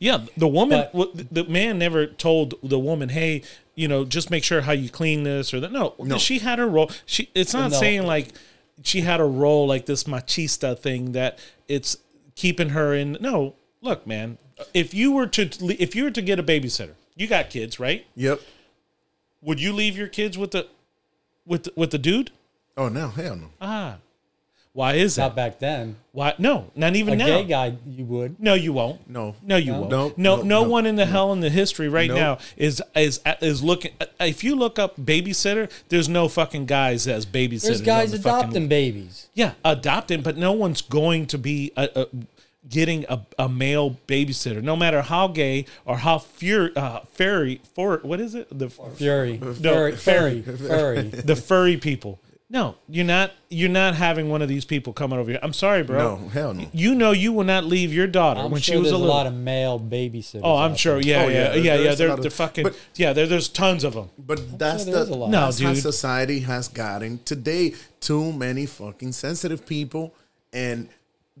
[0.00, 3.42] Yeah, the woman, But- the man never told the woman, "Hey,
[3.74, 6.18] you know, just make sure how you clean this or that." No, No.
[6.18, 6.90] she had her role.
[7.04, 7.78] She, it's not No.
[7.78, 8.28] saying like
[8.82, 11.38] she had a role like this machista thing that
[11.68, 11.96] it's
[12.34, 13.18] keeping her in.
[13.20, 14.38] No, look, man,
[14.74, 15.48] if you were to
[15.82, 18.06] if you were to get a babysitter, you got kids, right?
[18.16, 18.40] Yep.
[19.42, 20.66] Would you leave your kids with the
[21.46, 22.30] with the, with the dude?
[22.76, 23.50] Oh no, hell no.
[23.60, 23.96] Ah,
[24.72, 25.22] why is that?
[25.28, 25.96] Not back then.
[26.12, 26.34] Why?
[26.38, 27.26] No, not even A now.
[27.26, 28.38] gay guy, you would.
[28.40, 29.08] No, you won't.
[29.08, 29.34] No.
[29.42, 29.78] No, you No?
[29.80, 29.90] won't.
[29.90, 32.16] Nope, no, nope, no one in the hell in the history right Nope.
[32.18, 33.92] now is is is looking.
[34.20, 37.62] If you look up babysitter, there's no fucking guys as babysitters.
[37.62, 39.28] There's guys the fucking- adopting babies.
[39.34, 42.06] Yeah, adopting, but no one's going to be a, a,
[42.68, 47.98] getting a, a male babysitter, no matter how gay or how fur, uh, furry for
[48.02, 49.38] what is it the Fury.
[49.38, 49.92] Furry.
[49.96, 50.42] Furry.
[50.42, 51.02] Furry.
[51.02, 52.20] the furry people.
[52.50, 53.32] No, you're not.
[53.50, 55.38] You're not having one of these people coming over here.
[55.42, 56.16] I'm sorry, bro.
[56.16, 56.66] No, hell no.
[56.72, 59.04] You know you will not leave your daughter I'm when sure she was there's a
[59.04, 60.40] a lot of male babysitters.
[60.42, 60.98] Oh, I'm sure.
[60.98, 61.76] Yeah, Oh, yeah, yeah, yeah, yeah.
[61.76, 62.64] there's a They're of- they're fucking.
[62.64, 64.08] but- yeah, there, there's tons of them.
[64.18, 65.28] But that's sure there is a the lot.
[65.30, 65.82] No, that's how dude.
[65.82, 67.74] society has gotten today.
[68.00, 70.14] Too many fucking sensitive people,
[70.50, 70.88] and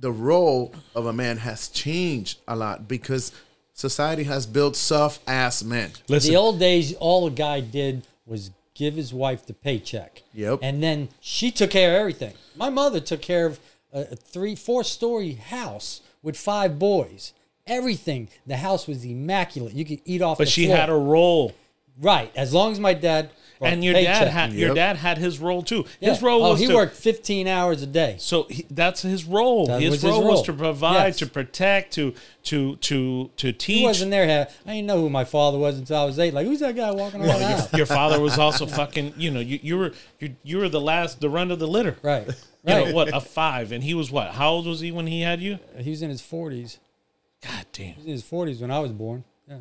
[0.00, 3.32] the role of a man has changed a lot because
[3.72, 5.90] society has built soft ass men.
[6.08, 10.22] Listen, The old days, all a guy did was give his wife the paycheck.
[10.34, 10.60] Yep.
[10.62, 12.34] And then she took care of everything.
[12.56, 13.58] My mother took care of
[13.92, 17.32] a a three, four story house with five boys.
[17.66, 18.28] Everything.
[18.46, 19.72] The house was immaculate.
[19.74, 20.76] You could eat off but the she floor.
[20.76, 21.54] had a role,
[22.00, 22.30] right.
[22.36, 24.28] As long as my dad brought and the your dad paycheck.
[24.32, 24.74] had your Yep.
[24.76, 25.84] dad had his role too.
[26.00, 26.10] Yeah.
[26.10, 28.16] His role was oh, was he to, worked 15 hours a day.
[28.18, 29.66] So he, that's his role.
[29.66, 31.18] That his, was his role was to provide, Yes.
[31.18, 33.78] to protect, to to to to teach.
[33.78, 34.48] He wasn't there.
[34.66, 36.32] I didn't know who my father was until I was eight.
[36.34, 37.72] Like, who's that guy walking around the house?
[37.74, 39.14] Your father was also fucking.
[39.16, 41.96] You know, you, you were you, you were the last, the run of the litter.
[42.02, 42.26] Right.
[42.26, 42.88] You Right.
[42.88, 43.14] know what?
[43.14, 44.32] A five, and he was what?
[44.32, 45.58] How old was he when he had you?
[45.76, 46.78] Uh, he was in his 40s.
[47.42, 47.94] God damn.
[47.94, 49.24] He was in his 40s when I was born.
[49.48, 49.56] Yeah.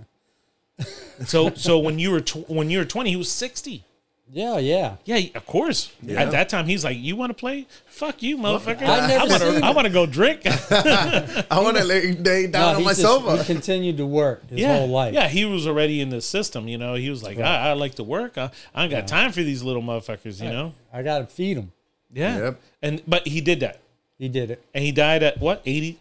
[1.25, 3.83] So so when you were tw- when you were twenty, he was sixty.
[4.31, 4.97] Yeah, yeah.
[5.05, 5.91] Yeah, of course.
[6.01, 6.21] Yeah.
[6.21, 7.65] At that time, he's like, "You want to play?
[7.85, 8.81] Fuck you, motherfucker!
[8.81, 9.65] I never want to.
[9.65, 13.01] I want to go drink." I want to lay, lay down No, on my just-
[13.01, 13.37] sofa.
[13.37, 15.13] He continued to work his yeah, whole life.
[15.13, 15.27] yeah.
[15.29, 16.67] He was already in the system.
[16.67, 18.37] You know, he was like, I, "I like to work.
[18.37, 20.73] I, I ain't got time for these little motherfuckers." You know.
[20.91, 21.71] I got to feed them.
[22.13, 22.37] Yeah.
[22.37, 22.61] Yep.
[22.81, 23.79] And but he did that,
[24.17, 24.63] He did it.
[24.73, 25.99] and he died at what eighty,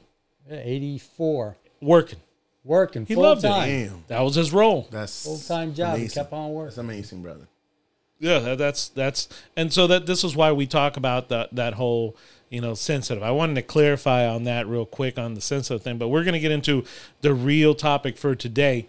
[0.50, 1.56] Yeah, 84.
[1.80, 2.18] working.
[2.64, 3.48] Working He full loved it.
[3.48, 3.68] time.
[3.68, 4.88] Damn, That was his role.
[4.90, 5.98] that's Full time job.
[5.98, 6.80] He kept on That's working.
[6.80, 7.46] amazing, brother.
[8.18, 12.16] Yeah, that's that's and so that this is why we talk about that that whole
[12.48, 13.22] you know sensitive.
[13.22, 16.40] I wanted to clarify on that real quick on the sensitive thing, but we're gonna
[16.40, 16.84] get into
[17.20, 18.88] the real topic for today.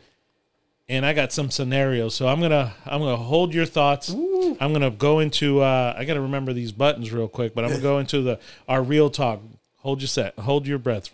[0.90, 4.10] And I got some scenarios, so I'm gonna I'm gonna hold your thoughts.
[4.10, 7.82] I'm gonna go into uh, I gotta remember these buttons real quick, but I'm gonna
[7.82, 9.42] go into the our real talk.
[9.80, 11.10] Hold your set, hold your breath.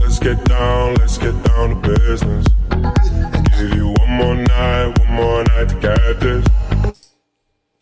[0.00, 2.46] Let's get down, let's get down to business.
[2.82, 6.46] Give you one more night, one more night to get this.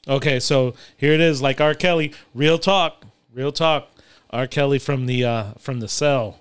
[0.07, 1.74] Okay, so here it is, like R.
[1.74, 3.88] Kelly, real talk, real talk.
[4.30, 4.46] R.
[4.46, 6.38] Kelly from the uh, from the cell.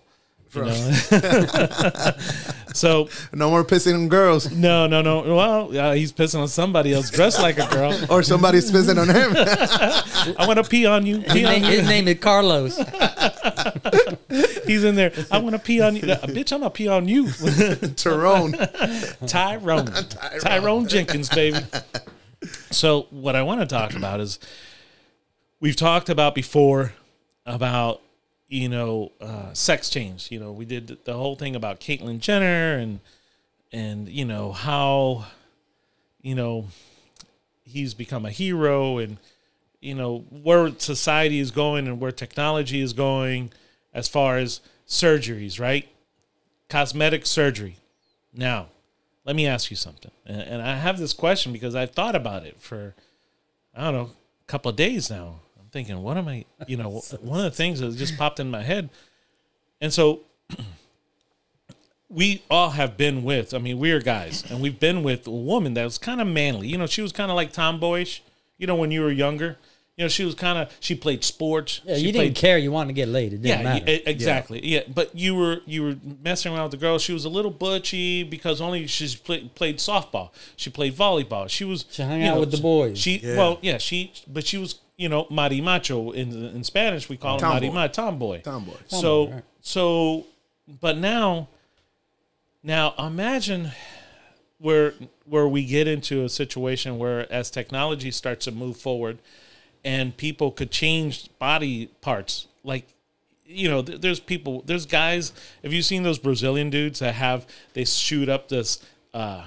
[0.53, 0.71] you know?
[2.73, 5.35] so No more pissing on girls, no, no, no.
[5.35, 7.93] Well, uh, he's pissing on somebody else dressed like a girl.
[8.09, 9.35] or somebody's pissing on him.
[10.37, 11.21] I want to pee on you.
[11.21, 11.69] Pee on you.
[11.69, 12.77] His name is Carlos.
[14.67, 15.11] He's in there.
[15.31, 16.51] I want to pee on you, Uh, bitch.
[16.51, 17.29] I'm gonna pee on you,
[17.95, 18.53] Tyrone.
[19.27, 19.89] Tyrone.
[20.41, 21.59] Tyrone Jenkins, baby.
[22.71, 24.39] So what I want to talk about is
[25.59, 26.93] we've talked about before
[27.45, 28.01] about
[28.47, 30.31] you know uh, sex change.
[30.31, 32.99] You know, we did the whole thing about Caitlyn Jenner and
[33.71, 35.25] and you know how
[36.21, 36.67] you know
[37.63, 39.17] he's become a hero and
[39.81, 43.51] you know where society is going and where technology is going
[43.93, 45.87] as far as surgeries, right?
[46.69, 47.77] Cosmetic surgery.
[48.33, 48.67] Now,
[49.25, 50.11] let me ask you something.
[50.25, 52.95] And, I have this question because I've thought about it for,
[53.75, 54.09] I don't know,
[54.41, 55.39] a couple of days now.
[55.59, 58.51] I'm thinking, what am I, you know, one of the things that just popped in
[58.51, 58.89] my head.
[59.79, 60.21] And so
[62.09, 65.73] we all have been with, I mean, we're guys, and we've been with a woman
[65.75, 66.67] that was kind of manly.
[66.67, 68.21] You know, she was kind of like tomboyish,
[68.57, 69.57] you know, when you were younger.
[69.95, 71.81] You know, she was kind of, she played sports.
[71.85, 72.57] Yeah, she you played didn't care.
[72.57, 73.33] You wanted to get laid.
[73.33, 73.85] It didn't yeah, matter.
[73.85, 74.65] y- exactly.
[74.65, 74.81] Yeah.
[74.91, 76.97] but you were you were messing around with the girl.
[76.97, 80.31] She was a little butchy because only she play, played softball.
[80.55, 81.47] She played volleyball.
[81.47, 82.97] She was She hung you out with the boys.
[82.97, 83.37] She Yeah.
[83.37, 87.35] well, yeah, she but she was you know mari macho in in Spanish we call
[87.35, 87.53] him Tomboy.
[87.53, 88.41] mari macho tomboy.
[88.41, 88.73] Tomboy.
[88.87, 89.43] So right.
[89.61, 90.25] so,
[90.81, 91.49] but now,
[92.63, 93.71] now imagine
[94.57, 99.19] where where we get into a situation where as technology starts to move forward
[99.83, 102.85] and people could change body parts like
[103.45, 105.33] you know, th- there's people, there's guys.
[105.63, 108.79] Have you seen those Brazilian dudes that have they shoot up this?
[109.13, 109.45] uh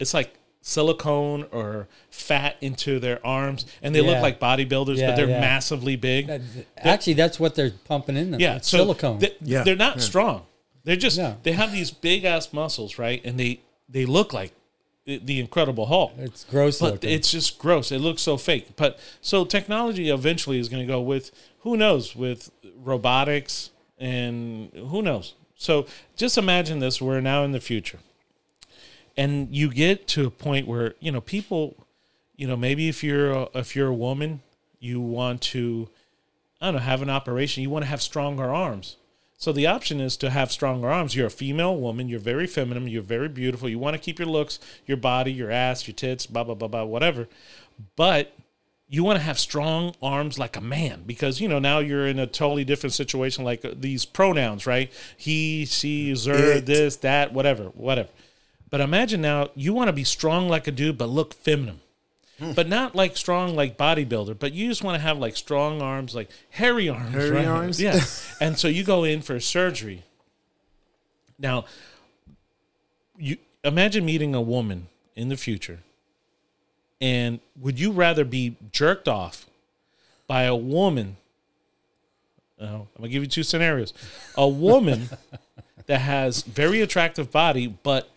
[0.00, 5.16] It's like silicone or fat into their arms, and they look like bodybuilders, Yeah, but
[5.16, 5.40] they're yeah.
[5.40, 6.26] massively big.
[6.26, 6.40] That-
[6.78, 8.40] Actually, that's what they're pumping in them.
[8.40, 9.20] Yeah, It's so silicone.
[9.20, 10.02] They, Yeah, they're not yeah.
[10.02, 10.42] strong.
[10.84, 11.36] They're just No.
[11.42, 13.24] they have these big ass muscles, right?
[13.24, 14.52] And they they look like
[15.08, 16.12] the, the Incredible Hulk.
[16.18, 17.10] it's gross But looking.
[17.10, 17.90] it's just gross.
[17.90, 18.76] It looks so fake.
[18.76, 25.00] But so technology eventually is going to go with who knows with robotics and who
[25.00, 25.32] knows.
[25.56, 28.00] So just imagine this: we're now in the future,
[29.16, 31.74] and you get to a point where you know people,
[32.36, 34.42] you know, maybe if you're a, if you're a woman,
[34.78, 35.88] you want to,
[36.60, 37.62] I don't know, have an operation.
[37.62, 38.98] You want to have stronger arms.
[39.38, 41.14] So the option is to have stronger arms.
[41.14, 42.08] You're a female woman.
[42.08, 42.88] You're very feminine.
[42.88, 43.68] You're very beautiful.
[43.68, 46.66] You want to keep your looks, your body, your ass, your tits, blah blah blah
[46.66, 47.28] blah, whatever.
[47.94, 48.34] But
[48.88, 52.18] you want to have strong arms like a man because you know now you're in
[52.18, 53.44] a totally different situation.
[53.44, 54.90] Like uh, these pronouns, right?
[55.16, 56.10] He, she,
[56.56, 56.66] It.
[56.66, 58.08] this, that, whatever, whatever.
[58.70, 61.80] But imagine now you want to be strong like a dude, but look feminine.
[62.38, 62.52] Hmm.
[62.52, 66.14] But not like strong like bodybuilder, but you just want to have like strong arms,
[66.14, 67.12] like hairy arms.
[67.12, 67.46] Hairy right?
[67.46, 67.80] arms?
[67.80, 68.00] Yeah.
[68.40, 70.04] and so you go in for surgery.
[71.38, 71.64] Now,
[73.18, 75.80] you imagine meeting a woman in the future,
[77.00, 79.46] and would you rather be jerked off
[80.28, 81.16] by a woman?
[82.60, 83.92] Oh, I'm gonna give you two scenarios:
[84.36, 85.08] a woman
[85.86, 88.08] that has very attractive body, but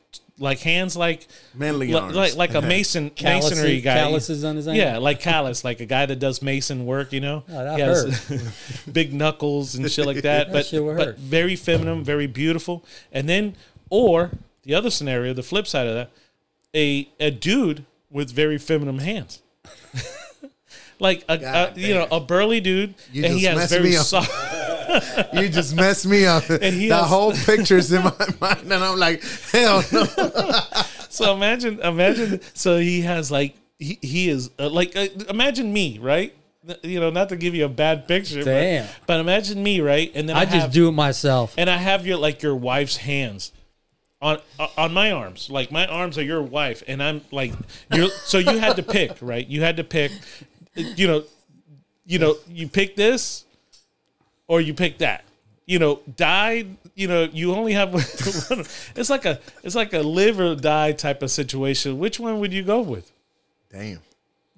[0.42, 2.16] like hands like Manly li- arms.
[2.16, 3.96] like like a mason Calluses- masonry guy.
[3.96, 7.14] calluses on his yeah, like callus, like a guy that does mason work.
[7.14, 10.48] You know, Oh, that He has big knuckles and shit like that.
[10.48, 11.18] That but shit would but hurt.
[11.20, 12.84] very feminine, very beautiful.
[13.14, 13.56] And then,
[13.90, 14.32] or
[14.64, 16.12] the other scenario, the flip side of that,
[16.76, 19.42] a a dude with very feminine hands.
[21.00, 23.72] like a, a God you know a burly dude, You and he just has messed
[23.74, 24.06] very me up.
[24.06, 24.32] soft.
[25.34, 26.44] you just messed me up.
[26.44, 30.06] he the has- whole picture's in my mind, and I'm like, hell no.
[31.10, 32.40] So imagine, imagine.
[32.54, 36.34] So he has like he, he is uh, like uh, imagine me, right?
[36.84, 38.88] You know, not to give you a bad picture, but- Damn.
[39.08, 40.10] But, imagine me, right?
[40.16, 41.56] And then I, I just have, do it myself.
[41.58, 43.52] and I have your like your wife's hands
[44.22, 45.50] on uh, on my arms.
[45.50, 47.52] Like my arms are your wife, and I'm like
[47.94, 48.10] you're.
[48.10, 49.46] So you had to pick, right?
[49.46, 50.12] You had to pick.
[50.76, 51.24] You know,
[52.06, 53.44] you know, you pick this,
[54.48, 55.24] or you pick that.
[55.66, 56.66] You know, die.
[56.96, 57.94] You know, you only have.
[57.94, 58.04] one.
[58.96, 61.98] it's like a it's like a live or die type of situation.
[62.00, 63.12] Which one would you go with?
[63.72, 64.00] Damn.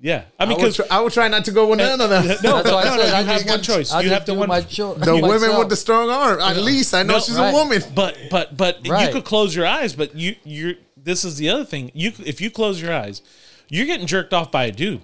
[0.02, 1.86] Yeah, I I mean, would, because try, I would try not to go with eh,
[1.96, 2.26] none of them.
[2.44, 3.94] no, That's why I no, no, I you have one choice.
[3.94, 4.50] I You have to do one.
[4.50, 5.22] my cho- The myself.
[5.42, 6.42] women with the strong arm.
[6.42, 7.52] At least I know No, she's right.
[7.52, 7.82] a woman.
[7.96, 9.94] But but but you could close your eyes.
[9.96, 11.90] But you you're this is the other thing.
[11.94, 13.22] You if you close your eyes,
[13.70, 15.04] you're getting jerked off by a dude.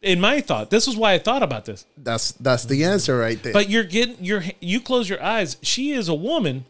[0.00, 1.84] In my thought, this is why I thought about this.
[1.96, 3.52] That's that's the answer right there.
[3.52, 5.56] But you're getting your you close your eyes.
[5.62, 6.66] She is a woman,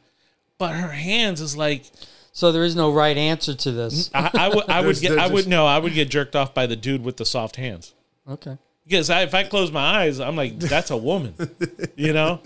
[0.57, 1.85] but her hands is like
[2.33, 4.09] So there is no right answer to this.
[4.09, 6.35] Mm, I, I would I would get I would just- no I would get jerked
[6.37, 7.93] off by the dude with the soft hands.
[8.27, 8.57] Okay.
[8.87, 11.35] Because I, if I close my eyes, I'm like that's a woman,
[11.97, 12.41] you know.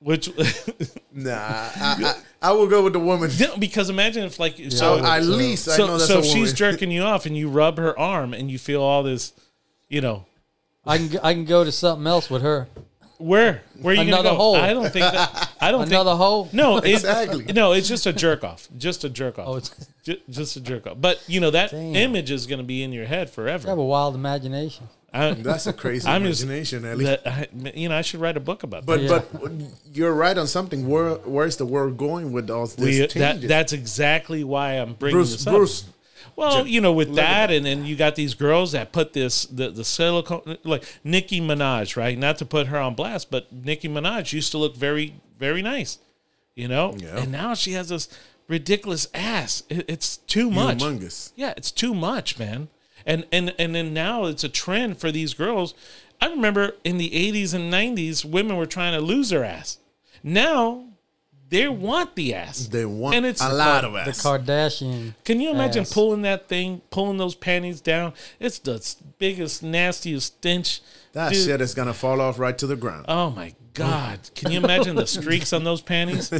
[0.00, 0.28] Which
[1.12, 2.14] nah, I, I,
[2.48, 3.30] I will go with the woman.
[3.38, 6.18] No, because imagine if like So so at least I know so, that's so a
[6.18, 6.40] if woman.
[6.40, 9.32] she's jerking you off and you rub her arm and you feel all this,
[9.92, 10.24] you know,
[10.86, 12.66] I can I can go to something else with her.
[13.18, 14.36] where where are you Another gonna go?
[14.36, 14.56] hole.
[14.56, 15.50] I don't think that.
[15.60, 16.18] I don't Another think.
[16.18, 16.48] hole.
[16.52, 17.44] No, it, Exactly.
[17.52, 18.68] No, it's just a jerk off.
[18.76, 19.46] Just a jerk off.
[19.48, 19.70] Oh, it's
[20.04, 20.96] Ju- just a jerk off.
[21.00, 21.94] But you know that Damn.
[21.94, 23.62] image is going to be in your head forever.
[23.64, 24.88] you have a wild imagination.
[25.14, 27.04] I, That's a crazy I'm just- imagination, Ellie.
[27.04, 29.40] that, I, you know, I should write a book about But that.
[29.40, 29.52] but
[29.92, 30.88] you're right on something.
[30.88, 33.48] Where where's the world going with all this We, that changes?
[33.48, 35.54] that's exactly why I'm bringing Bruce this up.
[35.54, 35.84] Bruce.
[36.36, 39.70] Well, you know, with that, and then you got these girls that put this the
[39.70, 42.18] the silicone like Nicki Minaj, right?
[42.18, 45.98] Not to put her on blast, but Nicki Minaj used to look very very nice,
[46.54, 47.18] you know, Yeah.
[47.18, 48.08] and now she has this
[48.48, 49.62] ridiculous ass.
[49.68, 50.78] It, it's too much.
[50.78, 51.32] Humongous.
[51.36, 52.68] Yeah, it's too much, man.
[53.04, 55.74] And and and then now it's a trend for these girls.
[56.20, 59.78] I remember in the 80s and 90s, women were trying to lose their ass.
[60.22, 60.84] Now
[61.52, 62.66] they want the ass.
[62.66, 64.06] They want and it's a lot of ass.
[64.06, 64.22] The ass.
[64.22, 65.14] Kardashian.
[65.22, 65.92] can you imagine ass.
[65.92, 68.14] pulling that thing, pulling those panties down?
[68.40, 70.80] It's the biggest, nastiest stench.
[71.12, 73.04] that Dude, shit is gonna fall off right to the ground.
[73.06, 74.30] Oh my God.
[74.34, 76.30] Can you imagine the streaks on those panties?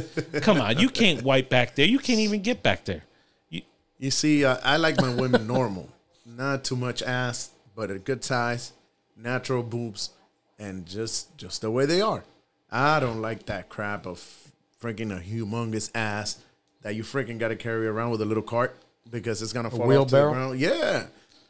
[0.41, 0.79] Come on.
[0.79, 1.85] You can't wipe back there.
[1.85, 3.03] You can't even get back there.
[3.49, 3.61] You,
[3.99, 5.89] You see, uh, I like my women normal,
[6.25, 8.73] not too much ass, but a good size,
[9.15, 10.09] natural boobs,
[10.57, 12.23] and just just the way they are.
[12.71, 14.42] I don't like that crap of
[14.83, 16.37] freaking a humongous ass
[16.81, 18.75] that you freaking got to carry around with a little cart
[19.09, 20.33] because it's gonna fall off to the wheelbarrow?
[20.33, 20.59] ground.
[20.59, 21.05] Yeah,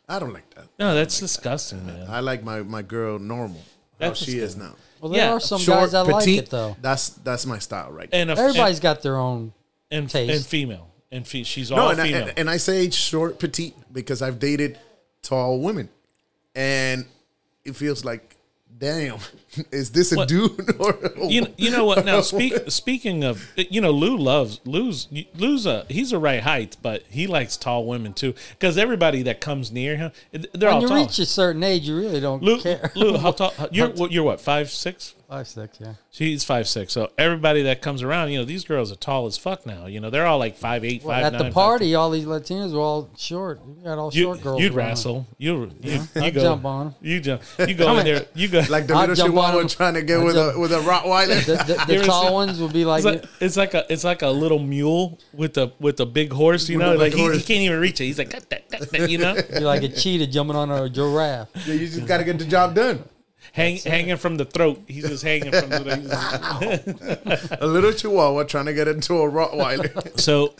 [0.07, 0.65] I don't like that.
[0.77, 2.05] no, that's disgusting, man.
[2.09, 3.61] I like my my girl normal.
[3.99, 4.75] how That's she is now.
[5.01, 6.43] Well, there Yeah, are some Short, guys that like petite.
[6.43, 6.75] it though.
[6.81, 9.53] That's that's my style right and a, Everybody's got their own.
[9.91, 10.33] and, and, taste.
[10.35, 12.27] and female and fe- she's all No, and I, female.
[12.29, 14.79] and, and I say short, petite because I've dated
[15.21, 15.89] tall women,
[16.55, 17.05] and
[17.65, 18.35] it feels like,
[18.83, 19.17] damn,
[19.71, 20.97] is this a What- dude or
[21.29, 22.03] you, you know what?
[22.05, 26.75] Now speak, speaking of, you know, Lou loves Lou's Lou's a he's a right height,
[26.81, 28.33] but he likes tall women too.
[28.51, 30.97] Because everybody that comes near him, they're When all you tall.
[30.97, 32.91] reach a certain age, you really don't Lou, care.
[32.95, 33.53] Lou, how tall?
[33.71, 35.15] You're you're what five six?
[35.33, 35.93] Five six, yeah.
[36.11, 36.93] She's five six.
[36.93, 39.87] So everybody that comes around, you know, these girls are tall as fuck now.
[39.87, 42.11] You know, they're all like five eight, Well, five at nine, the five- party, all
[42.11, 43.59] these Latinos were all short.
[43.67, 44.61] You got all You, short girls.
[44.61, 44.87] you'd around.
[44.89, 45.25] wrestle.
[45.39, 46.95] You you, you I'd go jump on 'em.
[47.01, 47.41] You jump.
[47.57, 48.25] You go in there.
[48.35, 50.59] You go like the little jump on chihuahua trying to get I'll with jump- a
[50.59, 51.45] with a Rottweiler?
[51.45, 51.55] The,
[51.87, 54.21] the, the tall seen- ones would be like, It's like, it's like a it's like
[54.21, 57.37] a little mule with a with a big horse, you With know, like he, he
[57.41, 58.05] can't even reach it.
[58.05, 60.87] He's like, "Got that, got that," you know, be like a cheetah jumping on a
[60.89, 61.49] giraffe.
[61.65, 63.03] Yeah, you just got to get the job done.
[63.53, 64.81] Hang, hanging from the throat.
[64.87, 67.17] He's just hanging from the.
[67.39, 67.57] Throat.
[67.61, 70.19] A little chihuahua trying to get into a Rottweiler.
[70.19, 70.53] so,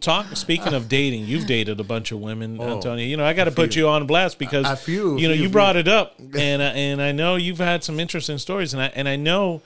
[0.00, 0.36] talk.
[0.36, 3.06] Speaking of dating, you've dated a bunch of women, Oh, Antonio.
[3.06, 5.42] You know, I got to put you on blast because A few, you know few,
[5.44, 5.48] you few.
[5.50, 8.86] brought it up, and uh, and I know you've had some interesting stories, and I
[8.88, 9.62] and I know,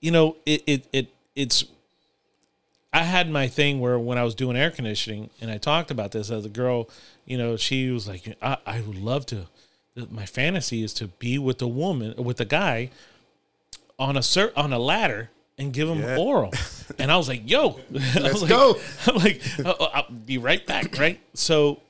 [0.00, 1.64] you know, it it, it it's.
[2.92, 6.10] I had my thing where when I was doing air conditioning, and I talked about
[6.10, 6.88] this as a girl,
[7.24, 9.46] you know, she was like, I, I would love to.
[10.10, 12.90] My fantasy is to be with a woman, with a guy,
[13.98, 16.16] on a cert, on a ladder and give him Yeah.
[16.16, 16.52] oral.
[16.98, 18.76] And I was like, "Yo, let's Let's go.
[19.06, 21.20] I'm like, "Oh, I'll be right back." Right.
[21.34, 21.80] So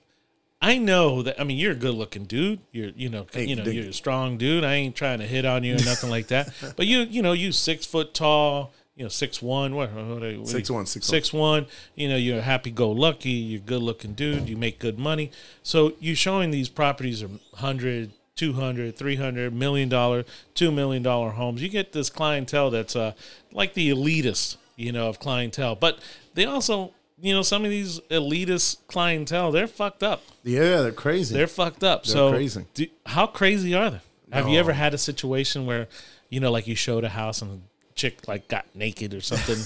[0.61, 1.41] I know that.
[1.41, 2.61] I mean, you're a good looking dude.
[2.71, 4.63] You're, you know, Hey, you know, you're a strong dude.
[4.63, 6.53] I ain't trying to hit on you or nothing like that.
[6.77, 8.73] But you, you know, you six foot tall.
[9.01, 9.75] You know, six one.
[9.75, 9.91] What?
[9.95, 11.11] what, what, Six one, six one.
[11.11, 11.67] six one.
[11.95, 13.31] You know, you're happy go lucky.
[13.31, 14.47] You're good looking dude.
[14.47, 15.31] You make good money.
[15.63, 21.63] So you're showing these properties are 100, 200, 300 million dollar, two million dollar homes.
[21.63, 23.13] You get this clientele that's uh
[23.53, 25.77] like the elitist, you know, of clientele.
[25.77, 25.99] But
[26.35, 30.21] they also, you know, some of these elitist clientele, they're fucked up.
[30.45, 31.35] yeah, they're crazy.
[31.35, 32.05] They're fucked up.
[32.05, 32.67] They're so crazy.
[32.75, 34.01] do- how crazy are they?
[34.31, 35.89] Have you ever had a situation where,
[36.29, 37.63] you know, like you showed a house and
[38.01, 39.59] chick like got naked or something?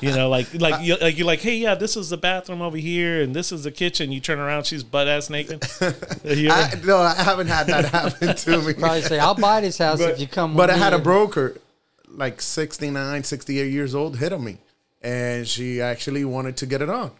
[0.00, 2.76] you know, like like you like you're like, hey, yeah, this is the bathroom over
[2.76, 4.10] here and this is the kitchen.
[4.12, 5.62] You turn around, she's butt ass naked.
[6.24, 8.74] You I, ever- no, I haven't had that happen to me.
[8.74, 10.56] Probably say, I'll buy this house if you come.
[10.56, 11.60] But with I had me." a broker,
[12.08, 14.58] like 69, 68 years old, hit on me.
[15.02, 17.12] And she actually wanted to get it on.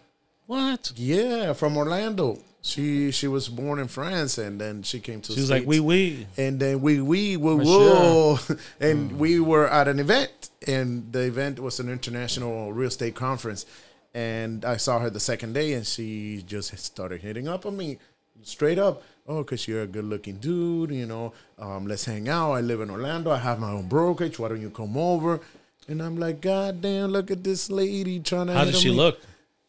[0.47, 0.93] what?
[0.97, 2.39] Yeah, from Orlando.
[2.67, 5.63] She she was born in France and then she came to She the was like,
[5.63, 5.69] States.
[5.69, 6.27] we wee.
[6.37, 8.57] and then we we whoa, For whoa.
[8.81, 10.33] and we were at an event
[10.67, 13.67] and the event was an international real estate conference
[14.15, 17.99] and i saw her the second day and she just started hitting up on me
[18.43, 22.53] straight up oh because you're a good looking dude you know um, let's hang out
[22.53, 25.39] i live in orlando i have my own brokerage why don't you come over
[25.87, 28.81] and i'm like god damn look at this lady trying to How hit did on
[28.81, 29.21] she me." look?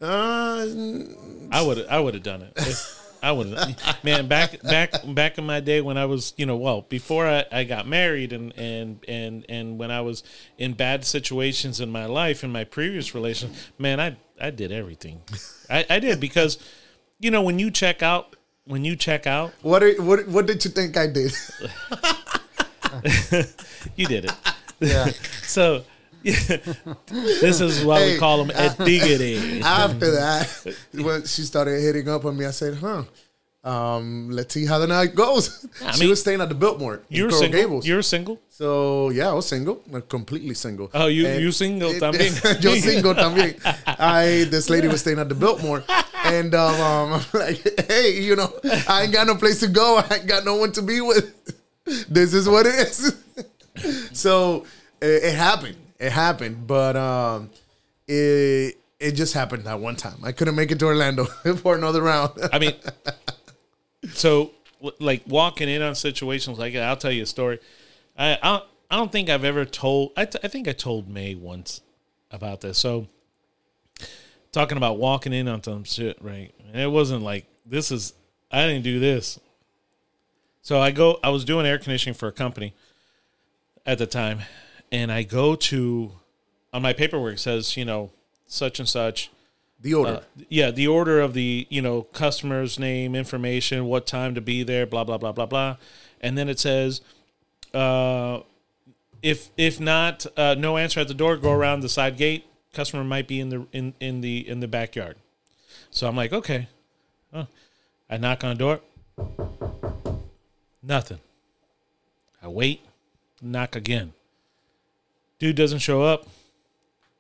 [0.02, 0.66] Uh,
[1.52, 2.94] I would I would have done it.
[3.24, 4.04] I would have.
[4.04, 7.46] Man, back back back in my day when I was, you know, well, before I,
[7.52, 10.24] I got married and and and and when I was
[10.58, 15.22] in bad situations in my life in my previous relation, man, I I did everything.
[15.70, 16.60] I, I did because,
[17.20, 20.64] you know, when you check out when you check out, what, are- what what did
[20.64, 21.34] you think i did
[23.96, 24.34] you did it.
[24.80, 25.10] Yeah.
[25.48, 25.84] So
[27.42, 29.62] this is why we call them a diggity.
[29.64, 33.04] after that, when she started hitting up on me, I said, "Huh,
[33.64, 37.02] um, let's see how the night goes." I she mean, was staying at the Biltmore.
[37.10, 37.60] You're single.
[37.60, 37.88] Gables.
[37.88, 38.40] You're single.
[38.50, 39.76] so yeah, I was single,
[40.10, 40.90] completely single.
[40.94, 42.32] Oh, you And- you single también.
[42.64, 43.56] Yo single también.
[43.86, 45.84] I this lady was staying at the Biltmore,
[46.26, 48.52] and um, um, I'm like, hey, you know,
[48.88, 49.98] I ain't got no place to go.
[50.10, 51.34] I ain't got no one to be with.
[52.10, 53.16] This is what it is.
[54.12, 54.66] so
[55.02, 55.76] it, it happened.
[56.00, 57.50] It happened, but um,
[58.08, 60.20] it it just happened that one time.
[60.24, 61.26] I couldn't make it to Orlando
[61.62, 62.34] for another round.
[62.52, 62.74] I mean,
[64.14, 64.52] so
[65.00, 67.60] like walking in on situations like that, I'll tell you a story.
[68.18, 70.12] I I don't, I don't think I've ever told.
[70.16, 71.82] I, t- I think I told May once
[72.32, 72.78] about this.
[72.78, 73.08] So
[74.52, 76.54] talking about walking in on some shit, right?
[76.72, 78.14] And it wasn't like this is.
[78.52, 79.40] I didn't do this.
[80.62, 81.20] So I go.
[81.24, 82.74] I was doing air conditioning for a company
[83.86, 84.42] at the time,
[84.92, 86.12] and I go to
[86.74, 88.12] on my paperwork it says you know
[88.46, 89.30] such and such
[89.80, 90.12] the order.
[90.12, 94.64] uh, yeah, the order of the you know customer's name, information, what time to be
[94.64, 95.78] there, blah blah blah blah blah,
[96.20, 97.02] and then it says,
[97.74, 98.40] uh,
[99.22, 102.46] if if not, uh, no answer at the door, go around the side gate.
[102.74, 105.18] Customer might be in the in in the in the backyard.
[105.92, 106.68] So I'm like, okay,
[107.34, 107.46] Huh.
[108.10, 108.82] I knock on the door,
[110.82, 111.20] nothing.
[112.42, 112.82] I wait,
[113.42, 114.14] Knock again.
[115.40, 116.28] Dude doesn't show up.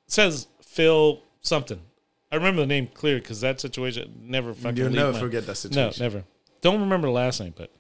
[0.08, 1.80] Says Phil something.
[2.32, 4.78] I remember the name clear because that situation never fucking.
[4.78, 5.94] You'll never my- forget that situation.
[6.00, 6.24] No, never.
[6.62, 7.72] Don't remember the last name, but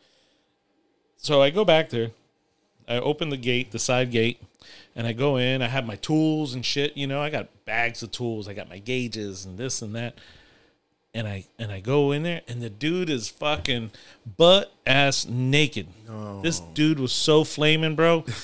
[1.17, 2.11] so I go back there.
[2.87, 4.41] I open the gate, the side gate,
[4.95, 5.61] and I go in.
[5.61, 6.95] I have my tools and shit.
[6.95, 8.47] You know, I got bags of tools.
[8.47, 10.17] I got my gauges and this and that.
[11.13, 13.91] And I and I go in there, and the dude is fucking
[14.37, 15.87] butt ass naked.
[16.43, 18.23] This dude was so flaming, bro.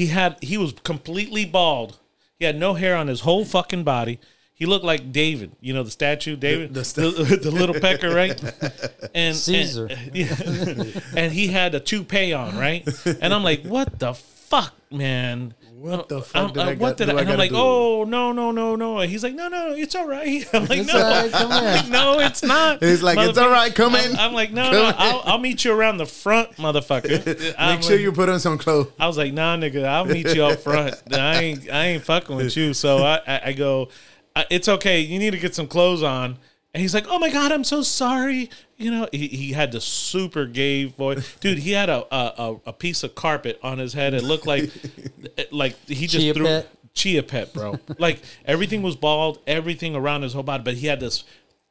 [0.00, 1.98] He had he was completely bald.
[2.38, 4.18] He had no hair on his whole fucking body.
[4.54, 7.10] He looked like David, you know, the statue David, the the, sta-
[7.42, 8.42] the, little pecker, right?
[9.14, 9.88] And Caesar.
[9.90, 11.00] and, yeah.
[11.14, 12.88] and he had a toupee on, right?
[13.20, 14.14] And I'm like, what the
[14.50, 15.54] fuck, man?
[15.72, 17.14] What uh, the I'm- fuck did uh, I what got- did do I?
[17.18, 17.56] I And I'm like, do?
[17.56, 18.98] oh no, no, no, no.
[18.98, 20.46] And he's like, no, no, it's all right.
[20.52, 22.82] I'm like, It's no, right, I'm like, no, it's not.
[22.82, 24.16] He's like, it's all right, come I'm- in.
[24.18, 24.92] I'm, like, no, Come no.
[24.98, 27.54] I'll, I'll meet you around the front, motherfucker.
[27.58, 28.88] I'm Make sure like- you put on some clothes.
[28.98, 30.94] I was like, nah, nigga, I'll meet you up front.
[31.12, 32.74] I ain't, I ain't fucking with you.
[32.74, 33.88] So I, I, I go,
[34.36, 35.00] "I- it's okay.
[35.00, 36.36] You need to get some clothes on.
[36.72, 38.48] And he's like, oh my god, I'm so sorry.
[38.76, 41.58] You know, he, he had the super gay voice, dude.
[41.58, 44.14] He had a, a a- piece of carpet on his head.
[44.14, 44.70] It looked like,
[45.50, 46.68] like he just Chia threw pet?
[46.94, 47.78] chia pet, bro.
[47.98, 51.24] like everything was bald, everything around his whole body, but he had this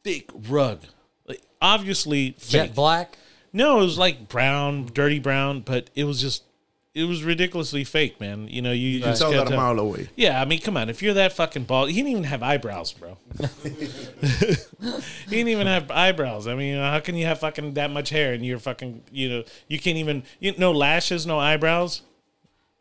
[0.04, 0.82] thick rug.
[1.28, 2.76] Like obviously Jet fake.
[2.76, 3.18] black.
[3.54, 6.44] No, it was like brown, dirty brown, but it was just
[7.00, 8.48] it was ridiculously fake, man.
[8.48, 10.10] You know, you, You just tell that a mile away.
[10.16, 10.90] Yeah, I mean, come on.
[10.90, 13.18] If you're that fucking bald, he didn't even have eyebrows, bro.
[13.64, 13.78] he
[15.30, 16.48] didn't even have eyebrows.
[16.48, 19.44] I mean, how can you have fucking that much hair and you're fucking, you know,
[19.68, 22.02] you can't even, you no lashes, no eyebrows.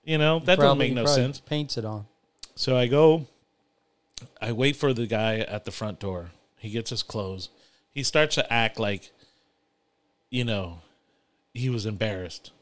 [0.04, 1.38] You know, that doesn't make no sense.
[1.40, 2.06] Paints it on.
[2.54, 3.26] So I go,
[4.40, 6.30] I wait for the guy at the front door.
[6.56, 7.50] He gets his clothes.
[7.92, 9.12] He starts to act like,
[10.30, 10.80] you know,
[11.54, 12.52] he was embarrassed.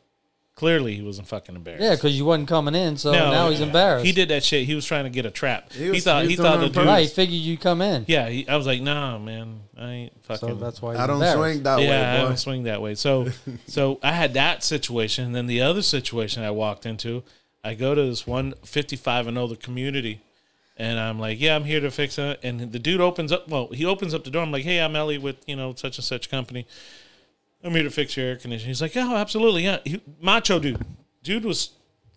[0.57, 1.82] Clearly, he wasn't fucking embarrassed.
[1.84, 4.07] Yeah, because you wasn't coming in, so No, now he's embarrassed.
[4.07, 4.64] He did that shit.
[4.66, 5.70] He was trying to get a trap.
[5.70, 6.92] He, was- thought he he was doing thought it the on dude.
[6.94, 7.02] right.
[7.02, 8.07] He figured you come in.
[8.09, 10.48] Yeah, he, I was like, nah, man, I ain't fucking.
[10.48, 11.36] So that's why he's I don't embarrassed.
[11.36, 11.86] swing that way.
[11.86, 12.28] yeah, I way, boy.
[12.28, 12.94] don't swing that way.
[12.94, 13.28] So,
[13.66, 15.26] so I had that situation.
[15.26, 17.22] And then the other situation I walked into,
[17.62, 20.22] I go to this one 55 and older community,
[20.78, 22.40] and I'm like, yeah, I'm here to fix it.
[22.42, 23.46] And the dude opens up.
[23.46, 24.42] Well, he opens up the door.
[24.42, 26.66] I'm like, hey, I'm Ellie with you know such and such company.
[27.64, 28.68] I'm here to fix your air conditioning.
[28.68, 29.78] He's like, oh, absolutely, yeah.
[29.84, 30.80] He, macho dude,
[31.22, 31.70] dude was,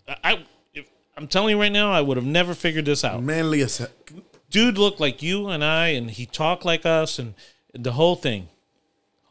[0.08, 3.62] I, if, I'm telling you right now, I would have never figured this out Manly
[3.62, 4.12] as heck.
[4.50, 7.34] dude looked like you and I, and he talked like us, and
[7.74, 8.50] the whole thing.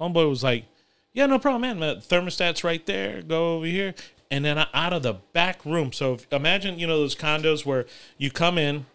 [0.01, 0.65] Homeboy was like,
[1.13, 1.81] "Yeah, no problem, man.
[1.81, 3.23] The thermostat's right there.
[3.23, 3.95] Go over here."
[4.31, 5.93] And then out of the back room.
[5.93, 7.87] So if, imagine, you know, those condos where
[8.17, 8.87] you come in,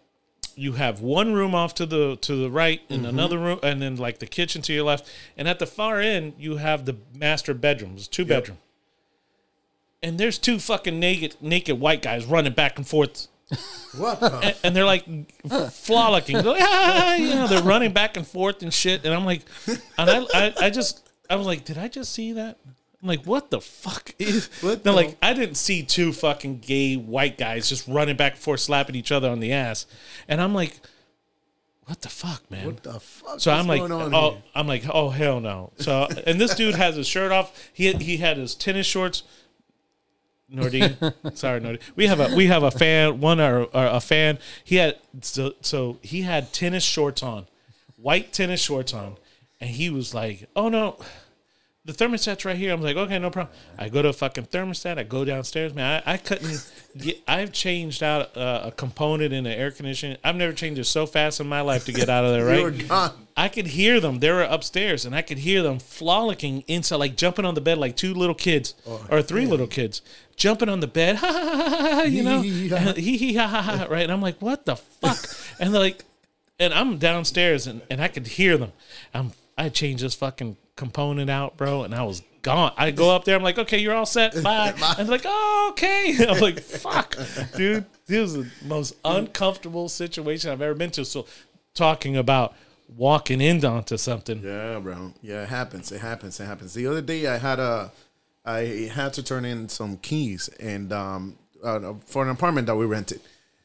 [0.56, 3.08] you have one room off to the to the right, and mm-hmm.
[3.08, 6.34] another room, and then like the kitchen to your left, and at the far end
[6.38, 8.58] you have the master bedrooms, two bedroom.
[10.02, 13.28] And there's two fucking naked naked white guys running back and forth
[13.96, 15.04] What and, and they're like
[15.72, 16.36] frolicking.
[16.36, 19.04] They're like, ah, ah, "Ah," you know, they're running back and forth and shit.
[19.04, 22.32] And I'm like, and I, I, I just, I was like, did I just see
[22.32, 22.58] that?
[23.04, 24.48] I'm like, what the fuck is?
[24.62, 28.32] What They're the- like, I didn't see two fucking gay white guys just running back
[28.32, 29.84] and forth, slapping each other on the ass.
[30.26, 30.80] And I'm like,
[31.84, 32.64] what the fuck, man?
[32.64, 33.40] what the fuck?
[33.40, 34.42] So I'm like, oh, here?
[34.54, 35.70] I'm like, oh hell no.
[35.76, 37.70] So and this dude has his shirt off.
[37.74, 39.22] He he had his tennis shorts.
[40.50, 40.96] Nordine,
[41.36, 41.80] sorry, Nordine.
[41.94, 43.20] We have a we have a fan.
[43.20, 44.38] One or, or a fan.
[44.64, 47.48] He had so so he had tennis shorts on,
[47.96, 49.18] white tennis shorts on,
[49.60, 50.96] and he was like, oh no.
[51.86, 52.72] The thermostat's right here.
[52.72, 53.54] I'm like, okay, no problem.
[53.78, 54.98] I go to a fucking thermostat.
[54.98, 56.02] I go downstairs, man.
[56.06, 56.66] I, I couldn't
[56.96, 57.22] get.
[57.28, 60.16] I've changed out a, a component in the air conditioning.
[60.24, 62.44] I've never changed it so fast in my life to get out of there.
[62.54, 62.58] Right?
[62.58, 63.26] You were gone.
[63.36, 64.20] I could hear them.
[64.20, 67.76] They were upstairs, and I could hear them frolicking inside, like jumping on the bed,
[67.76, 70.00] like two little kids oh, or three little kids
[70.36, 71.16] jumping on the bed.
[71.24, 72.92] Ha, ha, ha, ha, ha, you know, Hee, hee, ha, ha.
[72.94, 73.86] hee hee ha ha ha.
[73.90, 74.02] Right?
[74.04, 75.18] And I'm like, what the fuck?
[75.60, 76.04] and they're like,
[76.58, 78.72] and I'm downstairs, and, and I could hear them.
[79.12, 82.72] I'm I changed this fucking component out, bro, and I was gone.
[82.76, 83.36] I go up there.
[83.36, 84.40] I'm like, okay, you're all set.
[84.42, 84.74] Bye.
[84.76, 86.16] And they're like, oh, okay.
[86.28, 87.16] I'm like, fuck,
[87.56, 87.86] dude.
[88.06, 91.04] This was the most uncomfortable situation I've ever been to.
[91.04, 91.26] So,
[91.74, 92.54] talking about
[92.96, 94.42] walking in onto something.
[94.42, 95.14] Yeah, bro.
[95.22, 95.90] Yeah, it happens.
[95.90, 96.38] It happens.
[96.38, 96.74] It happens.
[96.74, 97.90] The other day, I had a,
[98.44, 102.84] I had to turn in some keys and um uh, for an apartment that we
[102.84, 103.20] rented,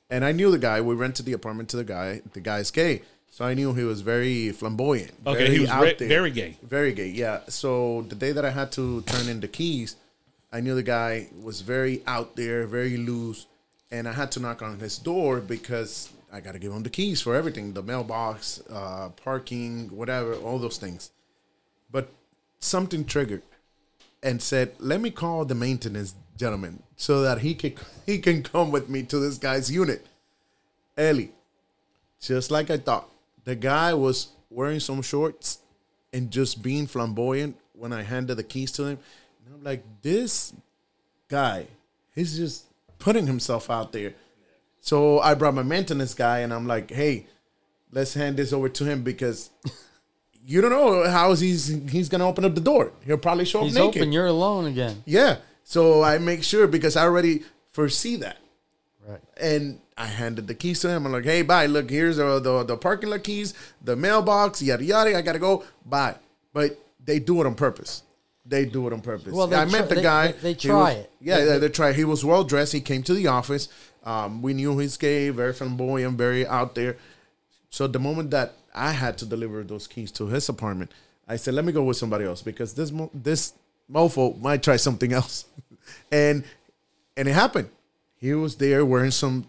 [0.10, 0.80] and I knew the guy.
[0.80, 2.22] We rented the apartment to the guy.
[2.32, 3.02] The guy's gay,
[3.40, 5.14] so I knew he was very flamboyant.
[5.26, 6.10] Okay, very he was out re- there.
[6.10, 6.58] very gay.
[6.62, 7.08] Very gay.
[7.08, 7.40] Yeah.
[7.48, 9.96] So the day that I had to turn in the keys,
[10.52, 13.46] I knew the guy was very out there, very loose,
[13.92, 16.90] and I had to knock on his door because I got to give him the
[16.90, 21.12] keys for everything the mailbox, uh, parking, whatever, all those things.
[21.90, 22.12] But
[22.60, 23.44] something triggered
[24.22, 27.76] and said, let me call the maintenance gentleman, so that he can
[28.06, 30.06] he can come with me to this guy's unit.
[30.98, 31.32] Ellie,
[32.20, 33.10] just like I thought,
[33.50, 35.58] the guy was wearing some shorts
[36.14, 39.00] and just being flamboyant when I handed the keys to him.
[39.44, 40.54] And I'm like, this
[41.30, 41.66] guy,
[42.14, 42.66] he's just
[43.00, 44.14] putting himself out there.
[44.82, 47.26] So I brought my maintenance guy, and I'm like, hey,
[47.92, 49.50] let's hand this over to him because
[50.46, 52.92] you don't know how he's he's gonna open up the door.
[53.04, 54.02] He'll probably show He's up naked.
[54.02, 55.02] hoping you're alone again.
[55.08, 55.38] Yeah.
[55.64, 57.42] So I make sure because I already
[57.72, 58.38] foresee that.
[59.08, 59.22] Right.
[59.42, 61.06] And I handed the keys to him.
[61.06, 61.66] I'm like, hey, bye.
[61.66, 65.16] Look, here's the, the, the parking lot keys, the mailbox, yada, yada.
[65.18, 65.64] I got to go.
[65.86, 66.16] Bye.
[66.54, 68.04] But they do it on purpose.
[68.46, 69.34] They do it on purpose.
[69.34, 70.28] Well, they I met try- the they- guy.
[70.32, 71.12] they- they He try was- it.
[71.20, 71.92] Yeah, They- they, they try.
[71.94, 72.72] He was well dressed.
[72.74, 73.68] He came to the office.
[74.06, 76.96] Um, we knew he's gay, very flamboyant, very out there.
[77.70, 80.92] So the moment that I had to deliver those keys to his apartment,
[81.28, 83.54] I said, "Let me go with somebody else because this mo- this
[83.92, 85.46] mofo might try something else,"
[86.12, 86.44] and
[87.18, 87.70] and it happened.
[88.16, 89.46] He was there wearing some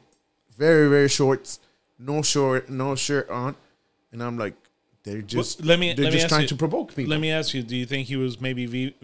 [0.60, 1.58] very very shorts,
[1.98, 3.56] no short, no shirt on,
[4.12, 4.54] and I'm like,
[5.04, 7.10] they're just let me they're let just ask trying you, to provoke people.
[7.10, 8.94] Let me ask you: Do you think he was maybe v,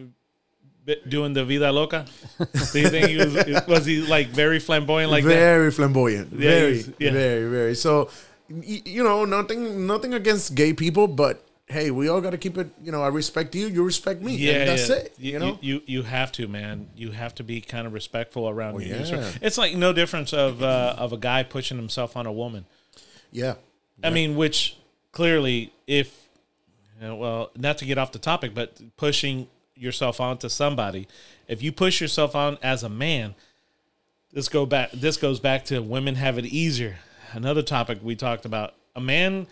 [1.09, 2.05] doing the vida loca?
[2.39, 3.35] Do you think he was
[3.67, 5.31] was he like very flamboyant like that?
[5.31, 7.11] very flamboyant, Yeah, very, yeah.
[7.13, 7.75] very, very.
[7.75, 8.11] So,
[8.49, 12.69] you know, nothing, nothing against gay people, but hey, we all got to keep it.
[12.83, 14.37] You know, I respect you, you respect me.
[14.37, 14.97] Yeah, and that's yeah.
[14.97, 15.15] it.
[15.19, 16.89] You, know, you, you have to, man.
[16.97, 18.95] You have to be kind of respectful around you.
[18.95, 19.33] yeah.
[19.43, 22.67] It's like no difference of uh, of a guy pushing himself on a woman.
[23.33, 23.55] yeah,
[24.03, 24.77] I mean, which
[25.13, 26.29] clearly, if
[27.01, 31.07] you know, well, not to get off the topic, but pushing yourself onto somebody,
[31.49, 33.35] if you push yourself on as a man,
[34.33, 34.93] this go back.
[34.93, 36.99] This goes back to women have it easier.
[37.33, 39.47] Another topic we talked about: a man,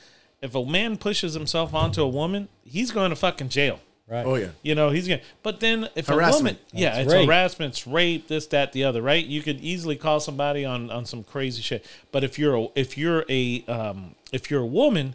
[0.45, 3.81] if a man pushes himself onto a woman, he's going to fucking jail.
[4.07, 4.27] Right.
[4.27, 5.23] oh yeah, You know, he's gonna.
[5.43, 7.27] But then if a woman, yeah, That's it's rape.
[7.27, 9.25] harassment, it's rape, this, that, the other, right?
[9.25, 11.87] You could easily call somebody on on some crazy shit.
[12.13, 15.15] But if you're a, if you're a um if you're a woman,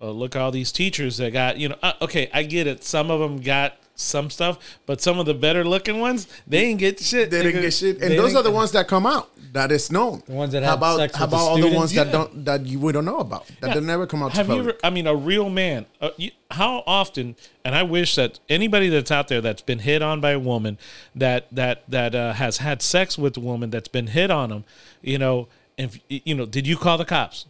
[0.00, 1.76] uh, look at all these teachers that got you know.
[1.82, 2.84] Uh, okay, I get it.
[2.84, 6.78] Some of them got some stuff, but some of the better looking ones, they ain't
[6.78, 7.30] get shit.
[7.30, 9.30] they didn't get shit, and those are the ones that come out.
[9.52, 10.22] That is known.
[10.26, 11.78] The ones that how had about sex how with the about all the students?
[11.78, 14.36] ones that don't that you we don't know about that they never come out to
[14.36, 14.74] Have you ever?
[14.84, 15.86] I mean, a real man.
[16.00, 17.34] Uh, you, how often?
[17.64, 20.78] And I wish that anybody that's out there that's been hit on by a woman,
[21.14, 24.64] that that that uh, has had sex with a woman that's been hit on them,
[25.02, 27.46] you know, if you know, did you call the cops?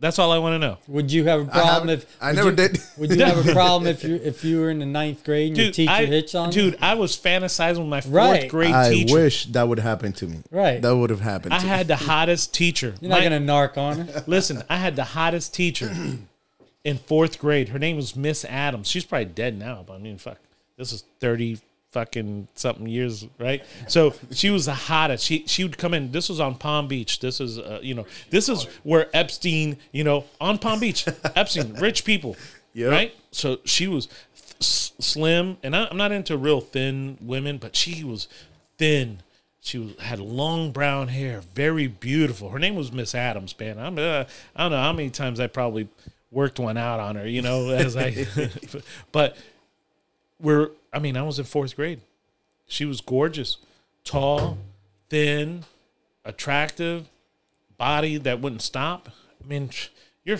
[0.00, 0.78] That's all I want to know.
[0.88, 2.78] Would you have a problem haven't- if I never you- did.
[2.96, 5.58] Would you have a problem if you if you were in the ninth grade and
[5.58, 6.70] your teacher I, hits on you?
[6.70, 8.48] dude, I was fantasizing with my fourth Right.
[8.50, 9.18] grade I teacher.
[9.18, 10.38] I wish that would happen to me.
[10.50, 10.80] Right.
[10.80, 11.52] that would have happened.
[11.52, 12.94] I to had the hottest teacher.
[13.02, 14.24] You're not My- gonna narc on her.
[14.26, 15.94] Listen, I had the hottest teacher
[16.82, 17.68] in fourth grade.
[17.68, 18.88] Her name was Miss Adams.
[18.88, 20.38] She's probably dead now, but I mean, fuck,
[20.78, 21.58] this is thirty
[21.90, 23.64] fucking something years, right?
[23.88, 25.24] So she was the hottest.
[25.24, 26.12] She she would come in.
[26.12, 27.20] This was on Palm Beach.
[27.20, 31.74] This is uh, you know this is where Epstein, you know, on Palm Beach, Epstein,
[31.74, 32.36] rich people,
[32.74, 32.90] Yep.
[32.90, 33.14] right?
[33.32, 34.08] So she was
[34.60, 38.28] s- slim, and I, I'm not into real thin women, but she was
[38.78, 39.20] thin.
[39.62, 42.48] She was, had long brown hair, very beautiful.
[42.48, 43.78] Her name was Miss Adams, man.
[43.78, 44.24] I'm, uh,
[44.56, 45.86] I don't know how many times I probably
[46.30, 48.26] worked one out on her, you know, as I,
[49.12, 49.36] but
[50.40, 52.00] we're, I mean, I was in fourth grade.
[52.66, 53.58] She was gorgeous,
[54.04, 54.58] tall,
[55.08, 55.64] thin,
[56.24, 57.08] attractive,
[57.76, 59.08] body that wouldn't stop.
[59.42, 59.70] I mean,
[60.24, 60.38] you're,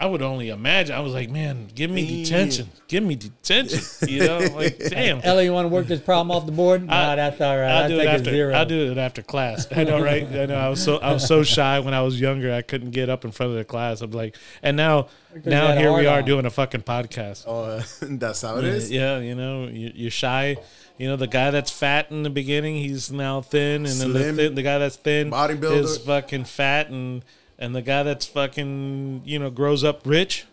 [0.00, 0.94] I would only imagine.
[0.94, 2.70] I was like, man, give me detention.
[2.86, 3.80] Give me detention.
[4.08, 5.20] You know, like, damn.
[5.22, 6.86] Ellie, you want to work this problem off the board?
[6.86, 7.68] Nah, that's all right.
[7.68, 8.30] I'll I'll do it after.
[8.30, 8.54] zero.
[8.54, 9.66] I'll do it after class.
[9.74, 10.24] I know, right?
[10.24, 10.54] I know.
[10.54, 12.54] I was so I was so shy when I was younger.
[12.54, 14.00] I couldn't get up in front of the class.
[14.00, 15.08] I'm like, and now
[15.44, 16.24] now you had a here we are on.
[16.24, 17.44] doing a fucking podcast.
[17.48, 17.82] Uh,
[18.18, 18.92] that's how it is.
[18.92, 20.56] Yeah, you know, you, you're shy.
[20.96, 24.20] You know, the guy that's fat in the beginning, he's now thin, and then the,
[24.20, 24.36] Slim.
[24.36, 25.76] thin, the guy that's thin Bodybuilder.
[25.76, 27.24] is fucking fat, and
[27.58, 30.46] and the guy that's fucking you know grows up rich,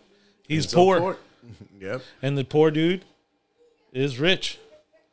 [0.48, 1.18] he's So poor, poor-
[1.80, 2.02] Yep.
[2.22, 3.04] and the poor dude
[3.92, 4.58] is rich.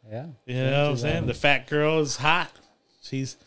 [0.10, 0.28] yeah.
[0.46, 1.26] You know what I'm saying?
[1.28, 2.52] The fat girl is hot.
[3.02, 3.38] She's,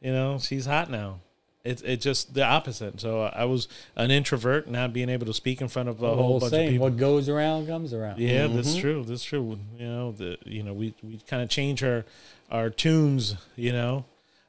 [0.00, 1.20] you know, she's hot now.
[1.62, 3.00] It's it's just the opposite.
[3.02, 6.06] So I was an introvert, not being able to speak in front of a The
[6.08, 6.86] whole whole bunch saying, of people.
[6.88, 8.18] what goes around comes around.
[8.18, 8.80] Yeah, that's mm-hmm.
[8.80, 9.04] true.
[9.04, 9.58] That's true.
[9.78, 12.06] You know, the you know we we kind of change our
[12.50, 13.34] our tunes.
[13.56, 14.06] You know,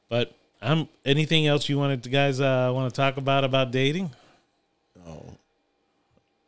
[0.08, 0.32] but
[0.62, 4.10] I'm anything else you wanted to guys uh, want to talk about about dating?
[5.06, 5.24] Oh.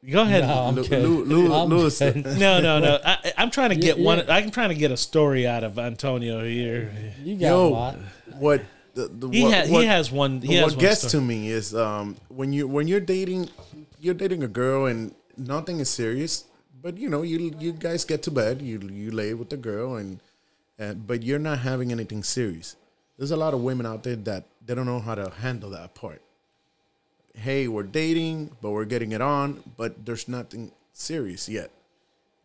[0.08, 0.44] Go ahead.
[0.44, 2.98] No, I'm Lu- Lu- Lu- I'm Lewis- No, no, no.
[3.04, 4.18] I, I'm trying to get Yeah, one.
[4.18, 4.34] yeah.
[4.36, 6.92] I'm trying to get a story out of Antonio here.
[7.22, 7.96] You got Yo, a lot.
[8.38, 8.62] what
[8.94, 10.40] the, the He, what, ha- what, he has one.
[10.42, 11.10] He has what one gets story.
[11.12, 13.48] to me is um, when you when you're dating,
[13.98, 16.44] you're dating a girl and nothing is serious,
[16.82, 19.96] but you know you you guys get to bed, you you lay with the girl
[19.96, 20.20] and,
[20.78, 22.76] and but you're not having anything serious.
[23.18, 25.94] There's a lot of women out there that they don't know how to handle that
[25.94, 26.22] part.
[27.36, 31.70] Hey, we're dating, but we're getting it on, but there's nothing serious yet.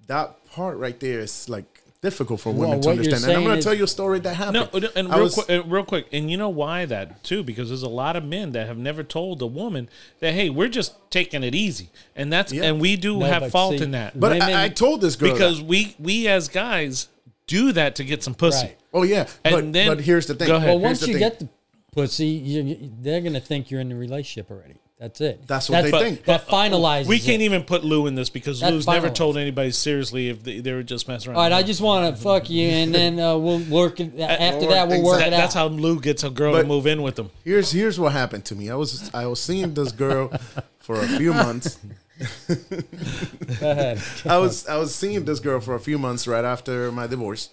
[0.07, 3.23] That part right there is like difficult for women Well, to understand.
[3.25, 4.53] And I'm going to tell you a story that happened.
[4.55, 4.89] No, happened.
[4.95, 7.43] and real, was- quick, uh, real quick, and you know why that too?
[7.43, 9.89] Because there's a lot of men that have never told a woman
[10.19, 12.63] that, hey, we're just taking it easy, and that's Yeah.
[12.63, 15.15] and we do No, have fault see, in that but women- I, I told this
[15.15, 15.67] girl because that.
[15.67, 17.09] we we as guys
[17.45, 18.67] do that to get some pussy.
[18.67, 18.77] Right.
[18.93, 20.47] Oh yeah, and but, then- but here's the thing.
[20.47, 20.67] Go ahead.
[20.69, 21.19] Well, Here's once the you thing.
[21.21, 21.49] get the
[21.93, 24.75] pussy, you, you- they're gonna think you're in the relationship already.
[24.99, 25.47] That's it.
[25.47, 26.25] That's what they But- think.
[26.25, 27.07] That finalizes.
[27.07, 27.45] We can't it.
[27.45, 30.73] even put Lou in this because That's Lou's never told anybody seriously if they, they
[30.73, 31.37] were just messing around.
[31.37, 34.19] All right, I just want to fuck you, and then uh, we'll work it.
[34.19, 35.37] After that, we'll work That- it out.
[35.37, 37.29] that's how Lou gets a girl to move in with him.
[37.45, 38.69] Here's here's what happened to me.
[38.69, 40.33] I was I was seeing this girl
[40.79, 41.79] for a few months.
[42.49, 44.01] Go ahead.
[44.25, 47.49] I was I was seeing this girl for a few months right after my divorce,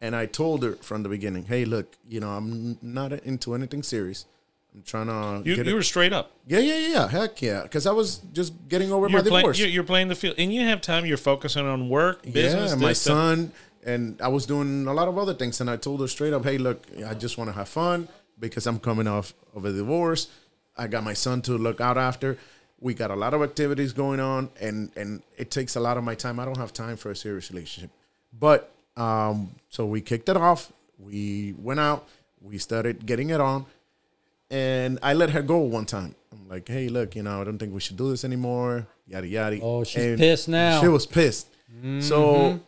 [0.00, 3.82] and I told her from the beginning, "Hey, look, you know, I'm not into anything
[3.82, 4.26] serious.
[4.74, 6.32] I'm trying to You, get you it- were straight up.
[6.46, 9.40] yeah, yeah, yeah, yeah, heck yeah, because I was just getting over You're, my play,
[9.40, 9.58] divorce.
[9.58, 11.06] you're, you're playing the field, and you have time.
[11.06, 12.70] You're focusing on work, business.
[12.70, 13.52] yeah, my son,
[13.84, 16.44] and I was doing a lot of other things, and I told her straight up,
[16.44, 20.28] "Hey, look, I just want to have fun because I'm coming off of a divorce.
[20.76, 22.38] I got my son to look out after.
[22.78, 26.04] We got a lot of activities going on, and and it takes a lot of
[26.04, 26.38] my time.
[26.38, 27.90] I don't have time for a serious relationship,
[28.32, 30.72] but um, so we kicked it off.
[30.98, 32.06] We went out.
[32.40, 33.66] We started getting it on,
[34.50, 36.14] and I let her go one time.
[36.32, 39.26] I'm like, "Hey, look, you know, I don't think we should do this anymore." Yada
[39.26, 39.58] yada.
[39.62, 40.80] Oh, she's And pissed now.
[40.80, 41.48] She was pissed.
[42.00, 42.60] So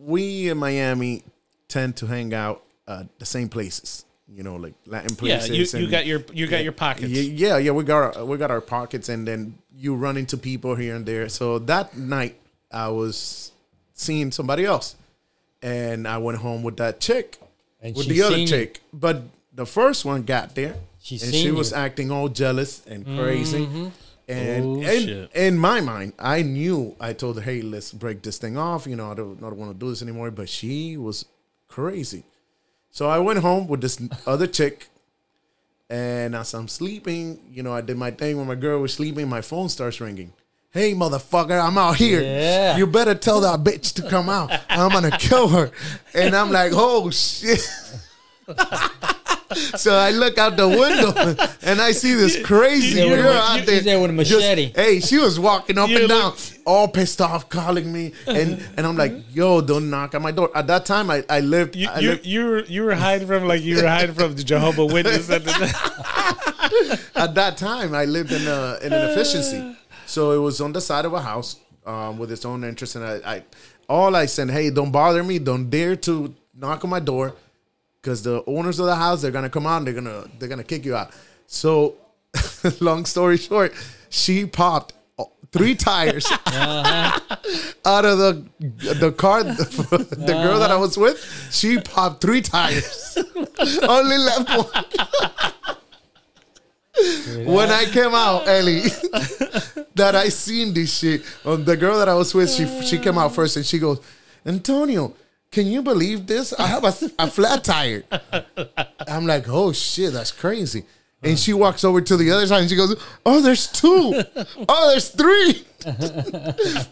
[0.00, 1.22] we in Miami
[1.68, 4.04] tend to hang out at the same places.
[4.28, 5.74] You know, like Latin Yeah, places.
[5.74, 7.08] you, you and- got your you got your pockets.
[7.08, 7.70] yeah, yeah, yeah.
[7.72, 11.04] We got our, we got our pockets, and then you run into people here and
[11.04, 11.28] there.
[11.28, 12.36] So that night,
[12.70, 13.52] I was
[13.94, 14.96] seeing somebody else,
[15.62, 17.38] and I went home with that chick,
[17.80, 18.46] And with the other seen you.
[18.48, 18.80] chick.
[18.92, 19.22] But
[19.54, 21.76] the first one got there, She and she was you.
[21.76, 21.84] Mm-hmm.
[21.84, 23.68] acting all jealous and crazy.
[24.28, 28.56] And Oh, in, my mind, I knew I told her, "Hey, let's break this thing
[28.56, 30.30] off." You know, I don't, I don't want to do this anymore.
[30.30, 31.24] But she was
[31.68, 32.22] crazy.
[32.90, 34.88] So I went home with this other chick,
[35.90, 39.28] and as I'm sleeping, you know, I did my thing when my girl was sleeping.
[39.28, 40.32] My phone starts ringing.
[40.72, 42.22] Hey, motherfucker, I'm out here.
[42.22, 42.78] Yeah.
[42.78, 44.50] You better tell that bitch to come out.
[44.70, 45.70] I'm gonna kill her.
[46.14, 47.60] And I'm like, oh shit.
[49.76, 51.12] so I look out the window
[51.62, 53.80] and I see this crazy girl you- out you- there.
[53.82, 54.72] there with a just- machete.
[54.74, 56.32] hey, she was walking up You and down,
[56.64, 60.50] all pissed off, calling me, and and I'm like, yo, don't knock on my door.
[60.54, 61.76] At that time, I I lived.
[61.76, 64.34] You I you, lived you were you were hiding from like you were hiding from
[64.36, 65.52] the Jehovah Witness at the
[67.16, 69.76] at that time I lived in a, in an efficiency,
[70.12, 71.56] so it was on the side of a house
[71.86, 73.44] um, with its own entrance, and I, I
[73.88, 77.34] all I said, hey, don't bother me, don't dare to knock on my door,
[78.00, 80.64] because the owners of the house they're gonna come out, and they're gonna they're gonna
[80.64, 81.12] kick you out.
[81.46, 81.94] So,
[82.80, 83.72] long story short,
[84.10, 84.92] she popped
[85.50, 88.44] three tires out of the
[89.00, 89.44] the car.
[90.22, 91.18] The, girl that I was with,
[91.50, 93.16] she popped three tires.
[93.82, 94.84] Only left one.
[97.46, 98.82] when I came out, Ellie,
[100.02, 101.22] that I seen this shit.
[101.44, 103.98] Um, the girl that I was with, she she came out first and she goes,
[104.44, 105.14] Antonio,
[105.50, 106.52] can you believe this?
[106.58, 108.02] I have a, a flat tire.
[109.12, 110.84] I'm like, oh shit, that's crazy.
[111.24, 114.24] And she walks over to the other side and she goes, Oh, there's two.
[114.68, 115.62] Oh, there's three.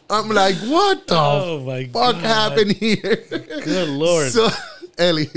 [0.08, 2.24] I'm like, what the Oh my fuck God.
[2.24, 3.24] happened here?
[3.28, 4.30] Good lord.
[4.36, 4.48] So,
[4.98, 5.28] Ellie,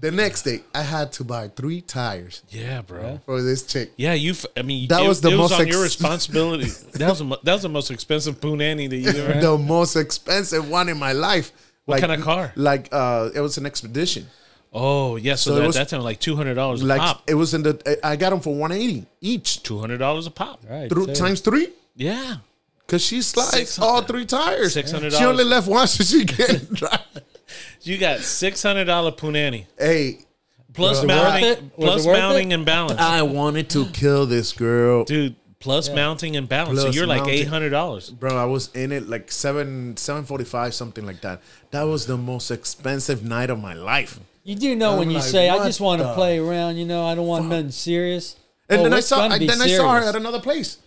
[0.00, 3.20] the next day I had to buy three tires yeah, bro.
[3.26, 3.92] for this chick.
[3.96, 4.32] Yeah, you.
[4.32, 6.66] f- I mean, That it, was the it was most on your responsibility.
[6.94, 9.42] that was the that was the most expensive punani that you ever had.
[9.42, 11.52] the most expensive one in my life.
[11.84, 12.52] What kind of car?
[12.56, 14.26] Like uh, it was an expedition.
[14.72, 17.00] Oh yeah, so, So it that, was- that time like two hundred dollars a Like
[17.00, 17.22] pop.
[17.28, 17.98] it was in the.
[18.04, 20.60] I got them for one eighty each, Two hundred dollars a pop.
[20.68, 20.88] Right.
[20.88, 21.68] through times three.
[21.96, 22.36] Yeah.
[22.86, 24.74] Cause she slides all three tires.
[24.74, 25.16] $600.
[25.16, 26.98] She only left one, so she can't drive.
[27.82, 30.18] You got six hundred dollar punani Hey,
[30.72, 32.54] plus Was it worth mounting, plus mounting it?
[32.54, 35.36] and balance, I wanted to kill this girl, dude.
[35.58, 38.08] Plus mounting and balance, so you're like eight hundred dollars.
[38.08, 38.34] bro.
[38.34, 41.42] I was in it like seven, seven forty-five, something like that.
[41.70, 44.18] That was the most expensive night of my life.
[44.42, 46.86] You do know when I'm you like, say, "I just want to play around," you
[46.86, 48.36] know, I don't want nothing serious.
[48.70, 50.78] And Oh, then I saw, I, be then I saw her at another place.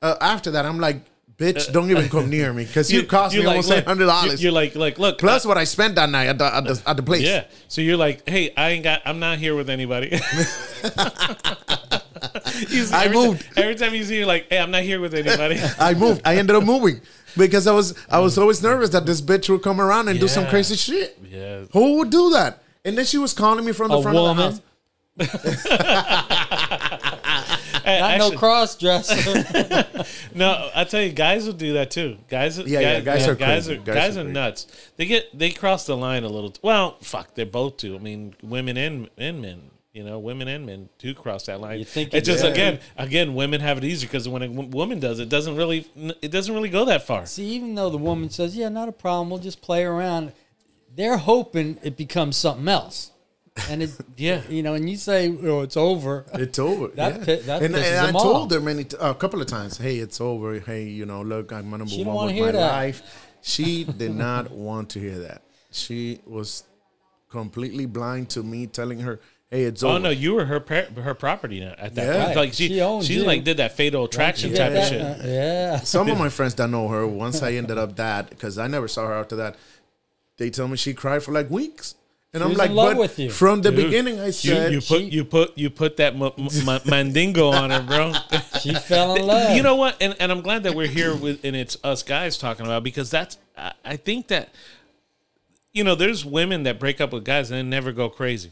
[0.00, 1.00] Uh, after that, I'm like,
[1.38, 4.42] bitch, don't even come near me because you, cost me you're almost eight hundred dollars.
[4.42, 6.82] You're like, like, look, Plus uh, what I spent that night at the at the,
[6.86, 7.22] at the place.
[7.22, 7.44] yeah.
[7.68, 10.10] So you're like, hey, I ain't got, I'm not here with anybody.
[12.68, 13.42] You see, I every moved.
[13.42, 15.58] Time, every time you see, you're like, hey, I'm not here with anybody.
[15.78, 16.22] I moved.
[16.24, 17.00] I ended up moving
[17.36, 20.26] because I was I was always nervous that this bitch would come around and do
[20.28, 21.18] some crazy shit.
[21.28, 21.64] yeah.
[21.72, 22.62] Who would do that?
[22.84, 24.46] And then she was calling me from the A front woman.
[24.46, 24.62] of
[25.16, 26.95] the house.
[27.86, 30.04] Hey, Not actually- no cross dresser.
[30.34, 32.18] No, I tell you, guys will do that too.
[32.28, 33.80] Guys, Yeah, yeah, guys are guys crazy.
[33.80, 34.66] are Guys guys are are nuts.
[34.96, 36.52] They get they cross the line a little.
[36.62, 37.96] Well, fuck, they're both do.
[37.96, 39.70] I mean, women and and men.
[39.92, 41.78] You know, women and men do cross that line.
[41.78, 42.50] You think it's just Yeah.
[42.50, 45.56] again, again, women have it easier because when a w- woman does it, it doesn't
[45.56, 45.86] really,
[46.20, 47.24] it doesn't really go that far.
[47.24, 49.30] See, even though the woman says, "Yeah, not a problem.
[49.30, 50.32] We'll just play around,"
[50.94, 53.10] they're hoping it becomes something else.
[53.70, 54.42] And it, Yeah.
[54.48, 56.88] you know, and you say, "Oh, it's over." It's over.
[56.88, 57.24] That yeah.
[57.24, 58.52] pi- that and, pisses and I them told off.
[58.52, 60.58] her many t- a couple of times, "Hey, it's over.
[60.60, 62.72] Hey, you know, look, I'm number She don't one with my that.
[62.72, 63.02] life."
[63.42, 65.42] She did not want to hear that.
[65.70, 66.64] She was
[67.30, 70.88] completely blind to me telling her, "Hey, it's over." Oh no, you were her par-
[71.02, 72.24] her property now at that Yeah.
[72.24, 72.36] point.
[72.36, 75.00] Like she, She she like did that fatal attraction You type get of shit.
[75.02, 75.76] Uh, yeah.
[75.80, 78.88] Some of my friends that know her, once I ended up that, because I never
[78.88, 79.56] saw her after that,
[80.36, 81.94] they tell me she cried for like weeks.
[82.34, 84.80] And I'm like, love but with you." from the Dude, beginning, I You, said, you
[84.80, 86.32] put she- you put you put that m-
[86.68, 88.12] m- mandingo on her, bro.
[88.60, 89.56] She fell in love.
[89.56, 89.96] You know what?
[90.02, 93.10] And, and I'm glad that we're here with, and it's us guys talking about because
[93.10, 94.50] that's I, I think that
[95.72, 98.50] you know there's women that break up with guys and then never go crazy,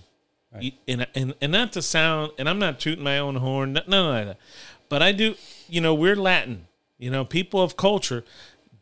[0.60, 4.16] You- and, and and not to sound and I'm not tooting my own horn, none
[4.20, 4.38] of that,
[4.88, 5.34] but I do.
[5.68, 6.66] You know, we're Latin.
[6.96, 8.24] You know, people of culture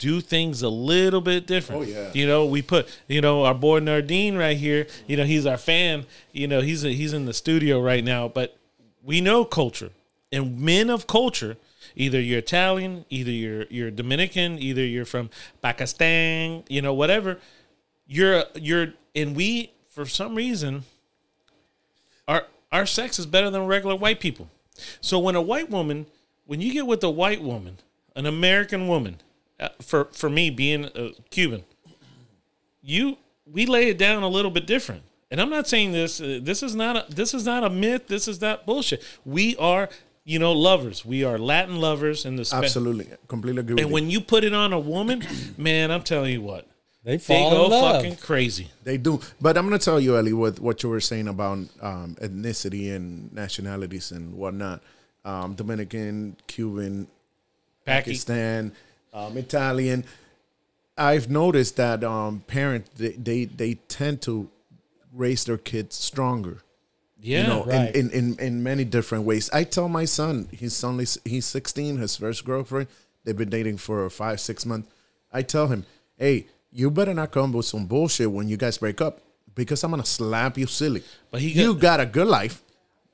[0.03, 1.82] do things a little bit different.
[1.82, 2.11] Oh, yeah.
[2.12, 4.88] You know, we put you know our boy Nardine right here.
[5.07, 6.07] You know, he's our fan.
[6.32, 8.57] You know, he's he's in the studio right now, but
[9.03, 9.90] we know culture
[10.32, 11.57] and men of culture
[11.94, 15.28] either you're italian either you're you're dominican either you're from
[15.61, 17.38] pakistan you know whatever
[18.07, 20.84] you're you're and we for some reason
[22.26, 24.48] our our sex is better than regular white people
[25.00, 26.07] so when a white woman
[26.46, 27.76] when you get with a white woman
[28.16, 29.16] an american woman
[29.62, 31.64] uh, for for me being a cuban
[32.82, 33.16] you
[33.50, 36.62] we lay it down a little bit different and i'm not saying this uh, this
[36.62, 39.88] is not a this is not a myth this is not bullshit we are
[40.24, 43.94] you know lovers we are latin lovers in the Spa- absolutely, completely agree and you.
[43.94, 45.22] when you put it on a woman
[45.56, 46.66] man i'm telling you what
[47.04, 47.96] they they go in love.
[47.96, 49.20] fucking crazy They do.
[49.40, 52.94] But I'm going to tell you, Ellie, what, what you were saying about um, ethnicity
[52.94, 54.82] and nationalities and whatnot.
[55.24, 57.08] Um, Dominican, Cuban,
[57.84, 58.10] Packy.
[58.10, 58.72] Pakistan,
[59.12, 60.04] um, Italian.
[60.96, 64.48] I've noticed that um, parents, they, they, they tend to
[65.12, 66.62] raise their kids stronger.
[67.20, 67.94] yeah you know, Right.
[67.94, 69.48] in, in, in, in many different ways.
[69.52, 72.88] I tell my son, he's only he's 16, his first girlfriend,
[73.24, 74.88] they've been dating for five, six months.
[75.32, 75.86] I tell him,
[76.16, 79.20] hey, you better not come with some bullshit when you guys break up
[79.54, 81.02] because I'm gonna slap you silly.
[81.30, 82.62] But he you got- got a good life,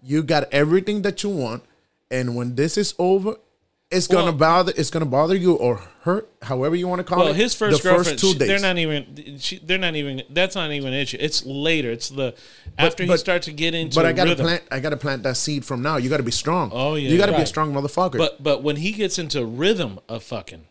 [0.02, 1.62] you got everything that you want,
[2.10, 3.34] and when this is over,
[3.90, 4.72] it's gonna Well- bother.
[4.76, 7.36] It's gonna bother you or hurt, however you want to call well it.
[7.36, 8.48] his first the girlfriend two she- days.
[8.48, 12.08] they're not even she, they're not even that's not even an issue it's later it's
[12.10, 12.34] the
[12.78, 14.44] after he but- starts to get into but I gotta rhythm.
[14.46, 14.62] plant.
[14.70, 15.96] I gotta plant that seed from now.
[15.96, 16.70] You gotta be strong.
[16.72, 17.08] Oh, yeah.
[17.08, 18.18] You gotta be a strong motherfucker.
[18.18, 20.66] But but when he gets into rhythm of fucking,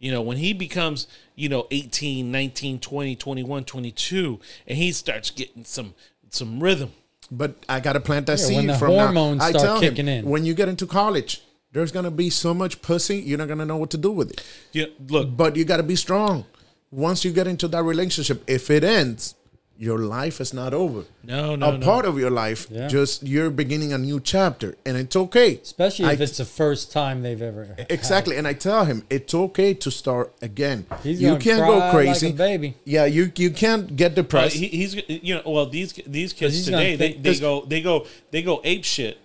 [0.00, 5.30] you know, when he becomes, you know, 18, 19, 20, 21, 22, and he starts
[5.30, 5.94] getting some
[6.30, 6.92] some rhythm.
[7.30, 9.44] But I gotta plant that Yeah, seed when the from hormones now.
[9.44, 10.30] I start tell kicking him, in.
[10.30, 11.42] when you get into college,
[11.72, 14.42] there's gonna be so much pussy, you're not gonna know what to do with it.
[14.72, 16.44] Yeah, look, But you gotta be strong.
[16.90, 19.34] Once you get into that relationship, if it ends,
[19.78, 21.04] your life is not over.
[21.24, 21.86] no, no, a no.
[21.86, 22.86] part of your life, Yeah.
[22.88, 25.58] just you're beginning a new chapter, and it's okay.
[25.62, 27.86] Especially if I- it's the first time they've ever had.
[27.88, 30.84] Exactly, and I tell him it's okay to start again.
[31.02, 32.74] He's you gonna can't cry go like crazy, a baby.
[32.84, 34.56] Yeah, you you can't get But depressed.
[34.56, 38.42] he, he's you know well these these kids today they, they go they go they
[38.42, 39.16] go ape shit.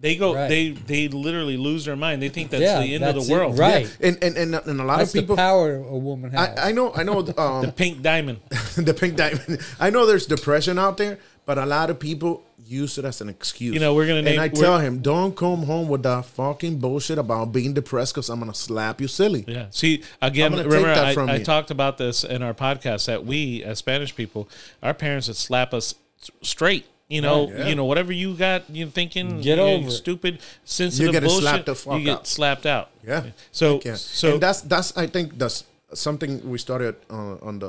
[0.00, 0.48] They go Right.
[0.48, 2.22] they they literally lose their mind.
[2.22, 3.58] They think that's Yeah, the end of that's the it, world.
[3.58, 3.96] right.
[4.00, 5.36] and, and and and a lot That's of people.
[5.36, 6.58] the power a woman has.
[6.58, 7.20] I, I know, I know.
[7.36, 8.38] Um, Pink diamond.
[8.76, 9.60] the pink diamond.
[9.78, 13.28] I know there's depression out there, but a lot of people use it as an
[13.28, 13.74] excuse.
[13.74, 16.78] You know, we're gonna name- And I tell him, don't come home with that fucking
[16.78, 19.44] bullshit about being depressed because I'm gonna slap you silly.
[19.46, 19.66] Yeah.
[19.70, 23.78] See, again, I'm remember I, I talked about this in our podcast that we, as
[23.78, 24.48] Spanish people,
[24.82, 25.94] our parents would slap us
[26.42, 26.86] straight.
[27.10, 27.66] You know, Yeah.
[27.68, 31.42] you know, whatever you got, you're thinking, Get you know, over stupid, sensitive getting bullshit.
[31.48, 32.26] slapped the fuck you get out.
[32.26, 32.88] slapped out.
[33.06, 33.30] Yeah.
[33.52, 33.96] So, Yeah.
[33.96, 37.68] so and that's that's I think that's something we started uh, on the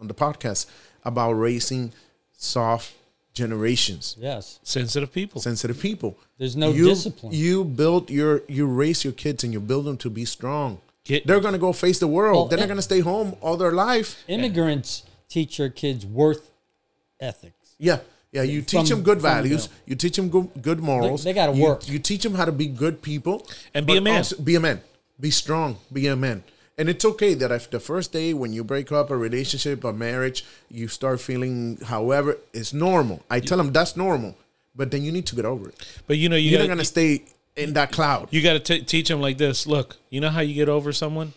[0.00, 0.66] on the podcast
[1.04, 1.92] about raising
[2.36, 2.92] soft
[3.32, 4.16] generations.
[4.20, 4.58] yes.
[4.62, 5.40] sensitive people.
[5.40, 6.18] sensitive people.
[6.38, 7.32] There's no you, discipline.
[7.32, 10.80] You build your you raise your kids and you build them to be strong.
[11.04, 12.36] Get- They're gonna go face the world.
[12.36, 14.22] Well, They're not gonna stay home all their life.
[14.28, 16.50] Immigrants teach their kids worth
[17.20, 17.74] ethics.
[17.78, 18.00] Yeah.
[18.32, 19.66] Yeah, you From- teach them good values.
[19.68, 19.76] them.
[19.86, 21.22] You teach them good, good morals.
[21.24, 21.86] they gotta You- work.
[21.88, 24.24] You teach them how to be good people And be a man.
[24.42, 24.80] be a man.
[25.20, 25.76] Be strong.
[25.92, 26.42] Be a man.
[26.78, 29.92] And it's okay that if the first day when you break up a relationship, a
[29.92, 33.22] marriage, you start feeling however, it's normal.
[33.30, 34.34] I tell them that's normal,
[34.74, 35.74] but then you need to get over it.
[36.06, 37.22] But you know, you You're gotta, not gonna stay
[37.54, 38.28] in that cloud.
[38.30, 39.66] you got to teach them like this.
[39.66, 41.34] Look, you know how you get over someone?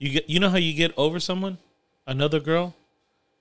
[0.00, 1.58] You get you know how you get over someone?
[2.06, 2.74] Another girl?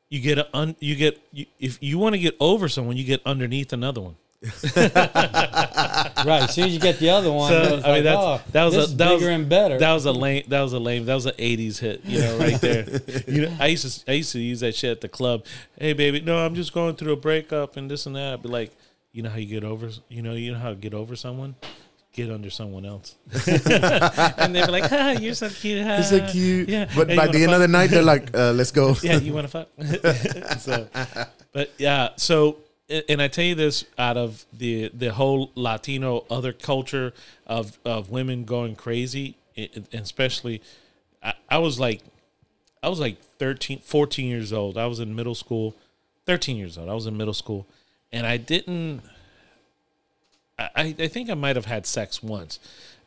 [0.09, 3.03] You get a un, you get you, if you want to get over someone, you
[3.03, 4.15] get underneath another one.
[4.75, 6.43] right.
[6.43, 8.63] As soon as you get the other one, So, I mean, like, that's- oh, that
[8.65, 9.77] was a- that was- bigger and better.
[9.79, 10.43] That was a lame.
[10.47, 11.05] That was a lame.
[11.05, 12.01] That was an '80s hit.
[12.05, 12.85] You know, right there.
[13.27, 14.11] you know, I used to.
[14.11, 15.45] I used to use that shit at the club.
[15.79, 18.33] Hey, baby, no, I'm just going through a breakup and this and that.
[18.33, 18.71] I'd be like,
[19.11, 19.89] you know how you get over.
[20.09, 21.55] You know, you know how to get over someone.
[22.15, 23.15] Get under someone else,
[23.47, 25.97] and they'd be like, "Ha, you're so cute." Ha.
[25.99, 26.69] It's so cute.
[26.69, 28.95] Yeah, But Hey, by the end of the night, they're like, uh, let's go.
[29.03, 29.67] yeah, you want to fuck.
[30.59, 30.87] so,
[31.51, 32.57] but yeah, so
[33.09, 37.13] and I tell you this out of the the whole Latino other culture
[37.47, 40.61] of of women going crazy, and especially,
[41.21, 42.01] I, I was like,
[42.81, 44.77] I was like 13, 14 years old.
[44.77, 45.75] I was in middle school,
[46.25, 46.89] thirteen years old.
[46.89, 47.67] I was in middle school,
[48.11, 49.01] and I didn't.
[50.57, 52.59] I, I think I might have had sex once.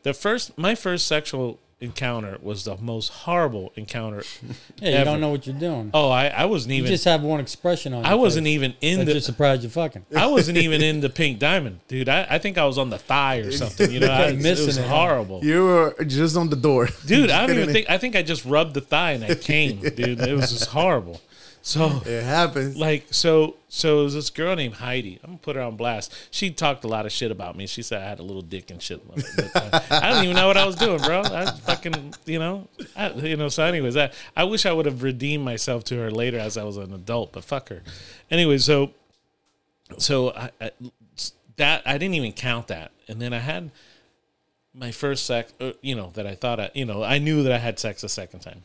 [0.02, 4.22] The first, my first sexual encounter was the most horrible encounter.
[4.80, 5.90] yeah, you don't know what you're doing.
[5.94, 6.90] Oh, I, I wasn't you even.
[6.90, 8.04] just have one expression on.
[8.04, 8.54] I your wasn't face.
[8.54, 9.12] even in That the.
[9.14, 10.04] just surprised you fucking.
[10.14, 12.08] I wasn't even in the pink diamond, dude.
[12.08, 13.90] I, I think I was on the thigh or something.
[13.90, 14.88] You know, I, it missing was it, huh?
[14.96, 16.88] horrible, You were just on the door.
[17.06, 17.30] dude.
[17.38, 17.88] I don't even think.
[17.88, 20.20] I think I just rubbed the thigh and I came, dude.
[20.20, 21.20] It was just horrible.
[21.68, 22.78] So It happens.
[22.78, 25.20] like so so it was this girl named Heidi.
[25.22, 26.14] I'm gonna put her on blast.
[26.30, 27.66] She talked a lot of shit about me.
[27.66, 29.02] She said I had a little dick and shit.
[29.54, 31.20] Uh, I don't even know what I was doing, bro.
[31.20, 33.50] I was fucking, you know, I, you know.
[33.50, 36.64] So, anyways, I I wish I would have redeemed myself to her later as I
[36.64, 37.82] was an adult, but fuck her.
[38.30, 38.92] Anyway, so
[39.98, 40.70] so I, I
[41.56, 43.70] that I didn't even count that, and then I had
[44.72, 45.52] my first sex.
[45.60, 48.02] Uh, you know that I thought I, you know, I knew that I had sex
[48.02, 48.62] a second time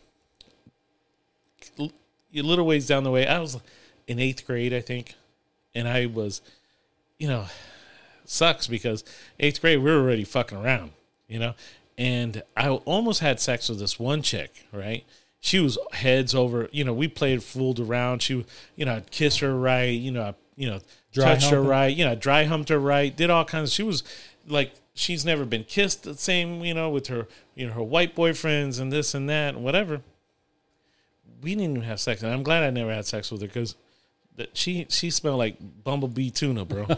[2.36, 3.60] a little ways down the way, I was
[4.08, 5.16] in eighth grade, I think,
[5.76, 6.42] and I was,
[7.18, 7.46] you know,
[8.26, 9.04] sucks because
[9.40, 10.92] eighth grade we were already fucking around,
[11.28, 11.54] you know,
[11.98, 15.04] and I almost had sex with this one chick, right?
[15.40, 16.94] She was heads over, you know.
[16.94, 18.22] We played, fooled around.
[18.22, 18.46] She,
[18.78, 20.80] you know, I'd kiss her right, you know, I, you know,
[21.12, 23.74] Dry touched her right, you know, dry humped her right, did all kinds.
[23.74, 24.04] she was
[24.48, 28.16] like, she's never been kissed the same, you know, with her, you know, her white
[28.16, 30.02] boyfriends and this and that and whatever
[31.44, 33.76] we didn't even have sex, and I'm glad I never had sex with her because
[34.54, 36.88] she she smelled like bumblebee tuna, bro.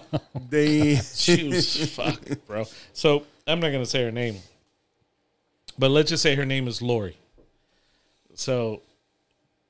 [0.49, 2.65] They she was fuck, bro.
[2.93, 4.37] So I'm not gonna say her name,
[5.77, 7.17] but let's just say her name is Lori.
[8.35, 8.81] So,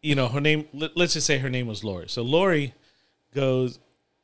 [0.01, 0.67] you know, her name.
[0.73, 2.09] Let, let's just say her name was Lori.
[2.09, 2.73] So Lori
[3.33, 3.79] goes,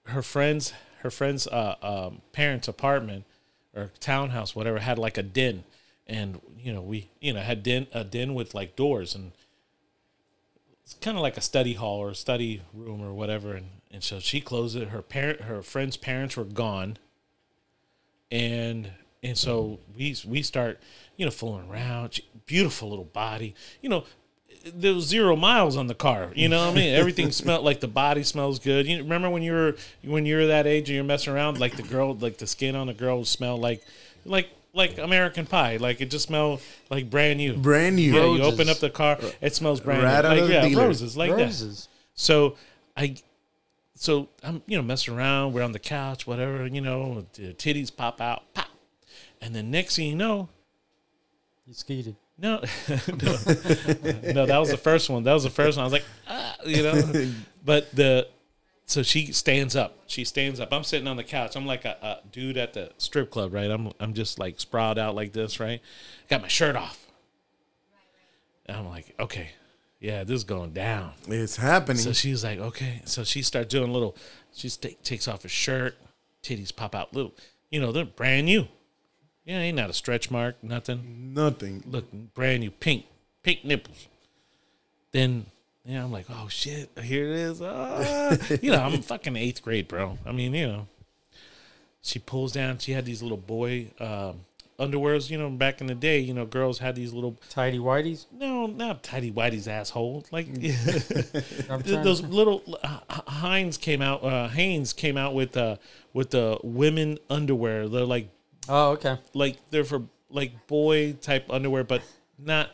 [0.08, 3.26] her friends, her friends' uh, um, parents' apartment
[3.74, 5.64] or townhouse, whatever, had like a den,
[6.06, 9.32] and you know we you know had den a den with like doors and
[10.92, 14.04] it's kind of like a study hall or a study room or whatever and, and
[14.04, 14.90] so she closed it.
[14.90, 16.98] Her parent her friend's parents were gone.
[18.32, 18.92] And
[19.24, 20.80] and so we we start
[21.18, 22.16] you know fooling around.
[22.16, 23.56] She- beautiful little body.
[23.82, 24.04] You know
[24.66, 26.94] there was zero miles on the car you know what i mean?
[26.96, 28.86] Everything smelled like the body smells good.
[28.86, 31.78] You remember when you were when you were that age and you're messing around like
[31.78, 33.84] the girl like the skin on the girl would smell like
[34.26, 38.14] like like american pie like it just smelled like brand new brand new.
[38.14, 40.18] yeah, you open up the car, it smells brand Right new.
[40.18, 40.86] out Like of the yeah, dealer.
[40.88, 41.88] roses like that.
[42.14, 42.56] So
[42.96, 43.16] I,
[43.96, 45.54] so I'm you know messing around.
[45.54, 46.66] We're on the couch, whatever.
[46.68, 48.68] You know, the titties pop out, pop,
[49.42, 50.50] and then next thing you know,
[51.68, 52.16] You skeeted.
[52.38, 52.58] no,
[52.90, 53.38] no,
[54.34, 55.24] no, that was the first one.
[55.24, 55.84] That was the first one.
[55.84, 57.32] I was like, ah, you know,
[57.66, 58.28] but the.
[58.92, 60.00] So she stands up.
[60.06, 60.74] She stands up.
[60.74, 61.56] I'm sitting on the couch.
[61.56, 63.72] I'm like a, a dude at the strip club, right?
[63.72, 65.82] I'm I'm just like sprawled out like this, right?
[66.30, 67.08] Got my shirt off.
[68.66, 69.52] And I'm like, okay,
[70.02, 71.14] yeah, this is going down.
[71.28, 72.02] It's happening.
[72.02, 73.02] So she's like, okay.
[73.06, 74.18] So she starts doing little.
[74.54, 75.96] She takes off her shirt,
[76.44, 77.34] titties pop out little.
[77.70, 78.68] You know, they're brand new.
[79.46, 81.34] Yeah, ain't not a stretch mark, nothing.
[81.34, 81.82] Nothing.
[81.88, 83.06] Look, brand new, pink,
[83.42, 84.08] pink nipples.
[85.14, 85.46] Then,
[85.86, 87.62] yeah, I'm like, oh shit, here it is.
[87.62, 88.36] Ah.
[88.62, 90.18] you know, I'm fucking eighth grade, bro.
[90.26, 90.88] I mean, you know.
[92.04, 92.80] She pulls down.
[92.80, 94.42] She had these little boy um,
[94.80, 95.30] underwears.
[95.30, 98.26] You know, back in the day, you know, girls had these little Tidy whiteys.
[98.32, 100.26] no, not tidy whitey's asshole.
[100.32, 104.24] Like I'm Th- trying those little uh, Heinz came out.
[104.24, 105.76] Uh, Hanes came out with uh
[106.12, 107.88] with the women underwear.
[107.88, 108.30] They're like
[108.68, 109.18] Oh, okay.
[109.36, 110.02] like they're for
[110.32, 112.02] like boy type underwear, but
[112.40, 112.72] not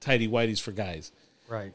[0.00, 1.12] tidy whiteys for guys.
[1.46, 1.74] Right.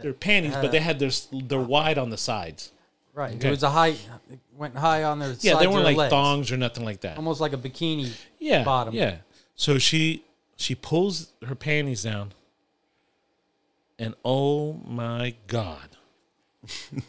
[0.00, 2.72] They're panties, but they had their they're wide on the sides.
[3.14, 3.34] Right.
[3.36, 3.48] Okay.
[3.48, 3.88] It was a high.
[4.30, 5.34] It went high on their.
[5.40, 6.10] Yeah, they weren't like legs.
[6.10, 7.16] thongs or nothing like that.
[7.16, 8.12] Almost like a bikini.
[8.38, 8.94] yeah, bottom.
[8.94, 9.16] Yeah.
[9.54, 10.22] So she
[10.56, 12.32] she pulls her panties down,
[13.98, 15.96] and oh my god,
[16.62, 17.02] this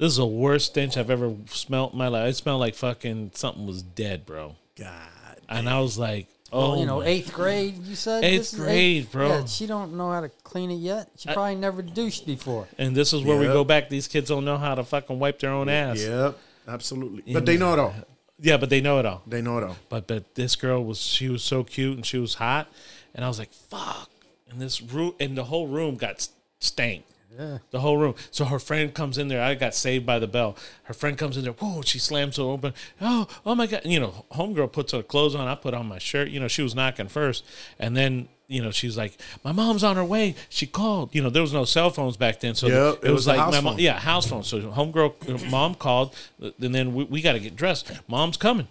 [0.00, 2.30] is the worst stench I've ever smelled in my life.
[2.30, 4.56] It smelled like fucking something was dead, bro.
[4.76, 5.40] God.
[5.48, 7.84] And I was like, oh, Well, you oh know, eighth grade.
[7.84, 9.28] You said Eighth This is grade, bro.
[9.28, 11.10] Yeah, she don't know how to clean it yet.
[11.16, 12.66] She probably never douched before.
[12.78, 13.88] And this is where we go back.
[13.88, 16.02] These kids don't know how to fucking wipe their own ass.
[16.02, 16.38] Yep.
[16.68, 17.32] Absolutely.
[17.32, 17.94] But they know it all.
[17.96, 18.02] Uh,
[18.40, 19.22] yeah, but they know it all.
[19.26, 19.76] They know it all.
[19.88, 22.68] But but this girl was she was so cute and she was hot,
[23.14, 24.10] and I was like, fuck.
[24.50, 26.28] And this room and the whole room got
[26.60, 27.04] stank.
[27.36, 27.58] Yeah.
[27.70, 28.14] The whole room.
[28.30, 29.42] So her friend comes in there.
[29.42, 30.56] I got saved by the bell.
[30.84, 31.52] Her friend comes in there.
[31.52, 31.82] Whoa!
[31.82, 32.72] She slams it open.
[33.00, 33.82] Oh, oh my god!
[33.84, 35.46] You know, homegirl puts her clothes on.
[35.46, 36.28] I put on my shirt.
[36.30, 37.44] You know, she was knocking first,
[37.78, 41.14] and then you know she's like, "My mom's on her way." She called.
[41.14, 43.26] You know, there was no cell phones back then, so Yep, it, it was, was
[43.28, 43.74] like my mom.
[43.74, 43.78] phone.
[43.78, 44.42] Yeah, house phone.
[44.42, 47.92] So homegirl, mom called, and then we, we got to get dressed.
[48.08, 48.68] Mom's coming.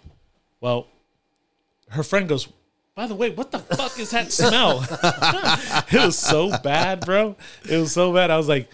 [0.60, 0.88] Well,
[1.89, 2.47] her friend goes,
[2.98, 4.84] by the way, what the fuck is that smell?
[5.91, 7.36] it was so bad, bro.
[7.70, 8.32] It was so bad.
[8.32, 8.68] I was like,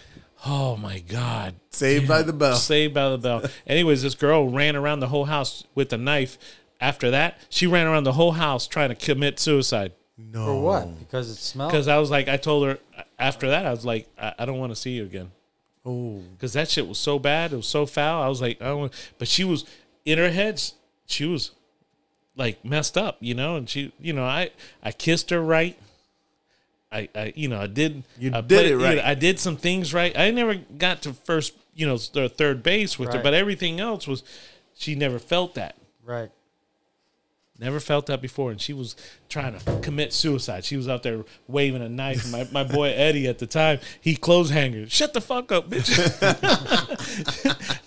[0.46, 1.56] oh my God.
[1.68, 2.56] Saved by the bell.
[2.56, 3.44] Saved by the bell.
[3.66, 6.38] Anyways, this girl ran around the whole house with a knife.
[6.80, 9.92] After that, she ran around the whole house trying to commit suicide.
[10.16, 10.46] No.
[10.46, 10.98] For what?
[11.00, 11.72] Because it smelled?
[11.72, 12.78] Because I was like, I told her
[13.18, 15.32] after that, I was like, I, I don't want to see you again.
[15.84, 16.22] Oh.
[16.32, 17.52] Because that shit was so bad.
[17.52, 18.22] It was so foul.
[18.22, 19.66] I was like, I don't want, but she was
[20.06, 20.62] in her head,
[21.04, 21.50] she was
[22.36, 24.50] like messed up, you know, and she, you know, I,
[24.82, 25.78] I kissed her right.
[26.92, 28.04] I, I, you know, I did.
[28.18, 28.98] You I did played- it you know, right.
[28.98, 30.16] I did some things right.
[30.18, 34.06] I never got to first, you know, th- third base with her, but everything else
[34.06, 34.22] was,
[34.76, 35.76] she never felt that.
[36.04, 36.30] right.
[37.56, 38.96] Never felt that before, and she was
[39.28, 40.64] trying to commit suicide.
[40.64, 42.24] She was out there waving a knife.
[42.24, 44.88] And my, my boy Eddie at the time, he clothes hanger.
[44.88, 45.88] Shut the fuck up, bitch.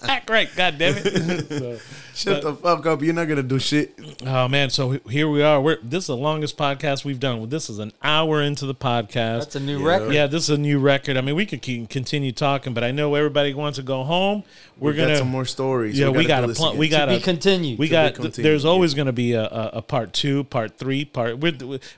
[0.08, 1.82] Act right, god damn it.
[2.18, 3.04] So, Shut the fuck up.
[3.04, 3.94] You're not going to do shit.
[4.26, 5.62] oh man, so here we are.
[5.62, 7.48] We're this is the longest podcast we've done.
[7.50, 9.40] This is an hour into the podcast.
[9.40, 9.86] That's a new Yeah.
[9.88, 10.14] record.
[10.14, 11.16] yeah, this is a new record.
[11.16, 14.44] I mean, we could keep, continue talking, but I know everybody wants to go home.
[14.80, 15.98] We're We gonna got some more stories.
[15.98, 17.80] Yeah, we, got a pl- we got To continued.
[17.80, 20.78] We To got th- there's always going to be a, a, a part two, part
[20.78, 21.40] three, part.
[21.40, 21.54] We're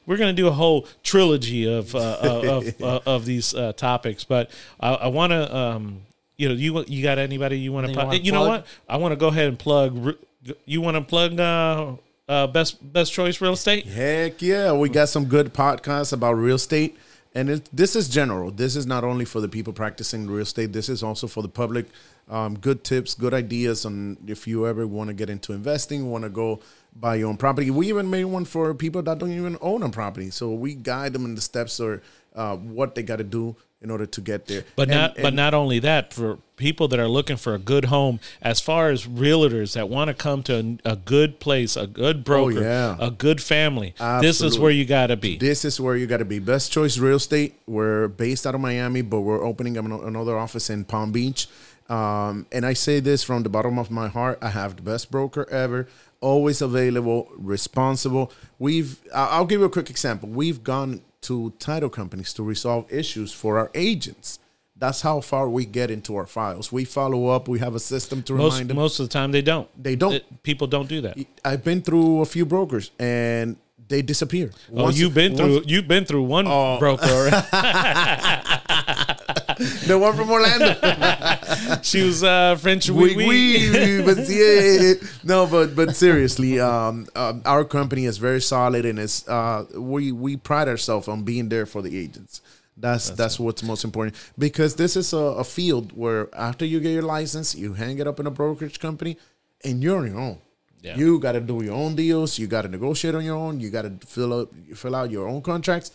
[0.06, 3.74] we're going to do a whole trilogy of uh, of, of, uh, of these uh,
[3.74, 4.24] topics.
[4.24, 4.50] But
[4.80, 6.02] I, I want to, um,
[6.38, 8.00] you know, you you got anybody you want to?
[8.00, 8.66] Anything you You know what?
[8.88, 10.16] I want to go ahead and plug.
[10.66, 11.94] You want to plug uh,
[12.30, 13.88] uh, best best choice real estate?
[13.88, 16.98] Heck yeah, we got some good podcasts about real estate,
[17.36, 18.50] and it, this is general.
[18.52, 20.74] This is not only for the people practicing real estate.
[20.74, 21.86] This is also for the public.
[22.28, 26.24] Um, good tips, good ideas on if you ever want to get into investing, want
[26.24, 26.60] to go
[26.96, 27.70] buy your own property.
[27.72, 31.14] We even made one for people that don't even own a property, so we guide
[31.14, 32.02] them in the steps or
[32.36, 34.64] uh, what they got to do in order to get there.
[34.76, 37.86] But And- not but not only that for people that are looking for a good
[37.86, 41.88] home as far as realtors that want to come to a, a good place, a
[41.88, 42.98] good broker, Oh, yeah.
[43.00, 43.94] a good family.
[44.20, 45.38] This is where you got to be.
[45.38, 46.40] This is where you got to be.
[46.40, 47.56] Best Choice Real Estate.
[47.68, 51.48] We're based out of Miami, but we're opening an- another office in Palm Beach.
[51.90, 54.40] Um, and I say this from the bottom of my heart.
[54.42, 55.88] I have the best broker ever,
[56.22, 58.32] always available, responsible.
[58.60, 59.00] We've.
[59.16, 60.28] I'll give you a quick example.
[60.30, 64.40] We've gone to title companies to resolve issues for our agents.
[64.76, 66.72] That's how far we get into our files.
[66.72, 67.50] We follow up.
[67.50, 68.78] We have a system to Most remind them.
[68.78, 69.68] most of the time they don't.
[69.82, 70.14] They don't.
[70.14, 71.18] It- people don't do that.
[71.44, 73.58] I've been through a few brokers and
[73.90, 74.52] they disappear.
[74.72, 76.78] Oh, Once- you've been once- through you've been through one Oh.
[76.80, 77.30] broker.
[79.60, 80.74] the one from Orlando.
[81.82, 82.90] she was uh, French.
[82.90, 84.06] we, Oui, we, oui.
[84.06, 84.94] but yeah,
[85.24, 90.12] no, but but seriously, um, um, our company is very solid, and it's uh, we
[90.12, 92.42] we pride ourselves on being there for the agents.
[92.78, 96.92] That's that's, what's most important because this is a, a field where after you get
[96.92, 99.18] your license, you hang it up in a brokerage company,
[99.66, 100.38] and you're on your own.
[100.82, 100.96] Yeah.
[100.96, 102.40] You got to do your own deals.
[102.40, 103.60] You got to negotiate on your own.
[103.60, 105.92] You got to fill out fill out your own contracts.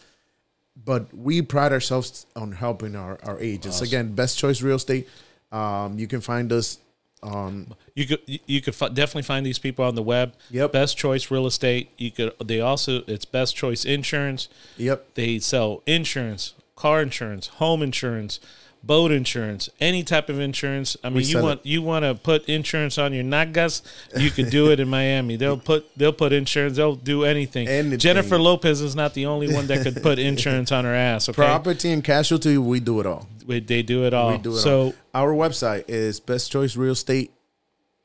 [0.76, 3.80] But we pride ourselves on helping our, our agents.
[3.80, 5.08] Again, best choice real estate.
[5.52, 6.78] Um, you can find us
[7.22, 10.34] on You could you could fi- definitely find these people on the web.
[10.50, 10.72] Yep.
[10.72, 11.90] Best choice real estate.
[11.96, 12.34] You could.
[12.44, 14.48] They also it's best choice insurance.
[14.76, 15.14] Yep.
[15.14, 18.40] They sell insurance, car insurance, home insurance,
[18.86, 20.96] boat insurance, any type of insurance.
[21.02, 23.82] I mean, you want you want to put insurance on your nagas,
[24.16, 25.36] you could do it in Miami.
[25.36, 26.76] They'll put they'll put insurance.
[26.76, 27.68] They'll do anything.
[27.68, 27.98] Anything.
[27.98, 31.28] Jennifer Lopez is not the only one that could put insurance on her ass.
[31.28, 32.58] Okay, property and casualty.
[32.58, 33.26] We do it all.
[33.46, 34.32] We- they do it all.
[34.32, 34.94] We do it so all.
[35.14, 37.30] Our website is Best Choice Real Estate.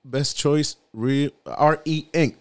[0.06, 2.36] Best Choice Real R E Inc.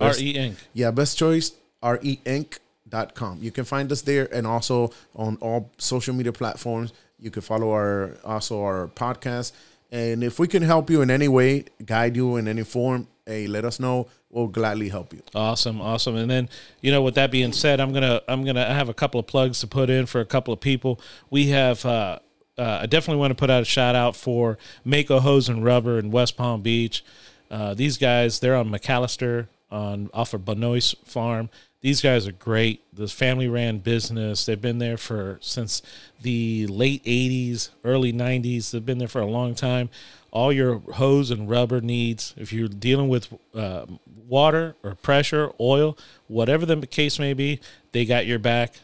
[0.00, 0.54] R E Inc.
[0.72, 3.38] Yeah, Best Choice R E Inc.com.
[3.40, 6.92] You can find us there and also on all social media platforms.
[7.20, 9.52] You can follow our also our podcast.
[9.92, 13.46] And if we can help you in any way, guide you in any form, hey,
[13.46, 14.08] let us know.
[14.30, 15.22] We'll gladly help you.
[15.34, 16.14] Awesome, awesome.
[16.14, 16.48] And then,
[16.80, 19.60] you know, with that being said, I'm gonna I'm gonna have a couple of plugs
[19.60, 21.00] to put in for a couple of people.
[21.30, 22.20] We have uh,
[22.56, 25.98] uh, I definitely want to put out a shout out for Mako Hose and Rubber
[25.98, 27.04] in West Palm Beach.
[27.50, 31.48] Uh, these guys, they're on McAllister on off of Benoist Farm.
[31.80, 32.82] These guys are great.
[32.94, 34.44] This family ran business.
[34.44, 35.80] They've been there for since
[36.20, 38.70] the late '80s, early '90s.
[38.70, 39.88] They've been there for a long time.
[40.30, 43.86] All your hose and rubber needs, if you're dealing with uh,
[44.28, 45.96] water or pressure, oil,
[46.28, 47.60] whatever the case may be,
[47.92, 48.74] they got your back.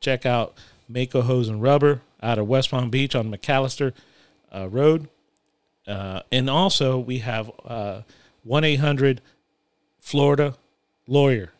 [0.00, 0.54] Check out
[0.88, 3.92] Mako Hose and Rubber out of West Palm Beach on McAllister
[4.54, 5.08] uh, Road.
[5.86, 8.02] Uh, and also, we have uh,
[8.44, 9.20] 1 800
[10.00, 10.54] Florida
[11.06, 11.50] Lawyer.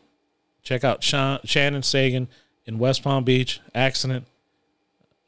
[0.69, 2.27] Check out Sean, Shannon Sagan
[2.67, 3.59] in West Palm Beach.
[3.73, 4.27] Accident.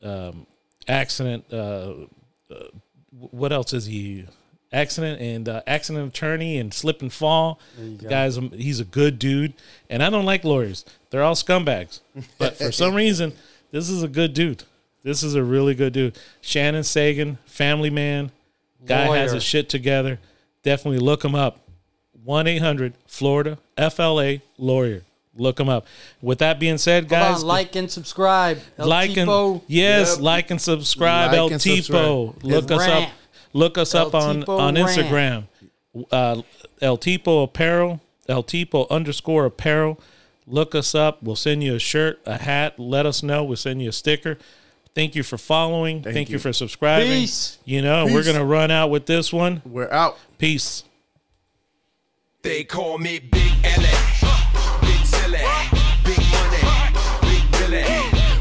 [0.04, 0.46] Um,
[0.88, 1.46] accident.
[1.52, 1.94] Uh,
[2.52, 2.66] uh,
[3.10, 4.28] what else is he?
[4.72, 7.60] Accident and uh, accident attorney and slip and fall.
[7.76, 9.56] The guy's he's a good dude,
[9.90, 10.86] and I don't like lawyers.
[11.10, 12.02] They're all scumbags.
[12.38, 13.34] But for some reason,
[13.72, 14.66] this is a good dude.
[15.02, 16.20] This is a really good dude.
[16.42, 18.30] Shannon Sagan, family man,
[18.86, 19.34] guy has Lawyer.
[19.34, 20.20] his shit together.
[20.62, 21.62] Definitely look him up.
[22.24, 25.02] 1 800 Florida FLA Lawyer.
[25.36, 25.86] Look him up.
[26.22, 28.60] With that being said, Come guys, on, like and subscribe.
[28.78, 29.62] El like and Tipo.
[29.68, 30.22] yes, Yep.
[30.24, 31.30] like and subscribe.
[31.32, 32.34] Like El and Tipo.
[32.34, 32.44] subscribe.
[32.44, 33.06] Look us Rant.
[33.06, 33.10] up.
[33.54, 34.76] Look us El up on Tipo on.
[34.76, 35.44] Instagram.
[36.12, 36.42] Uh,
[36.82, 38.02] El Tipo Apparel.
[38.28, 40.00] El Tipo underscore Apparel.
[40.48, 41.24] Look us up.
[41.24, 42.78] We'll send you a shirt, a hat.
[42.78, 43.44] Let us know.
[43.44, 44.38] We'll send you a sticker.
[44.94, 46.02] Thank you for following.
[46.04, 46.34] Thank, you.
[46.34, 46.40] you.
[46.40, 47.08] for subscribing.
[47.10, 47.58] Peace.
[47.64, 49.62] You know, we're gonna run out with this one.
[49.64, 50.18] We're out.
[50.38, 50.84] Peace.
[52.42, 53.51] They call me Big
[55.32, 56.60] Big money,
[57.22, 57.84] big Billy.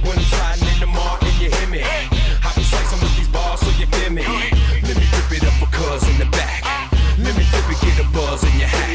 [0.03, 0.87] When I'm in the
[1.23, 3.29] and you hear me, I be slicing with these
[3.61, 4.25] so you feel me.
[4.25, 6.65] Let me dip it up for cuz in the back.
[7.17, 8.90] Let me dip it, get a buzz in your hat.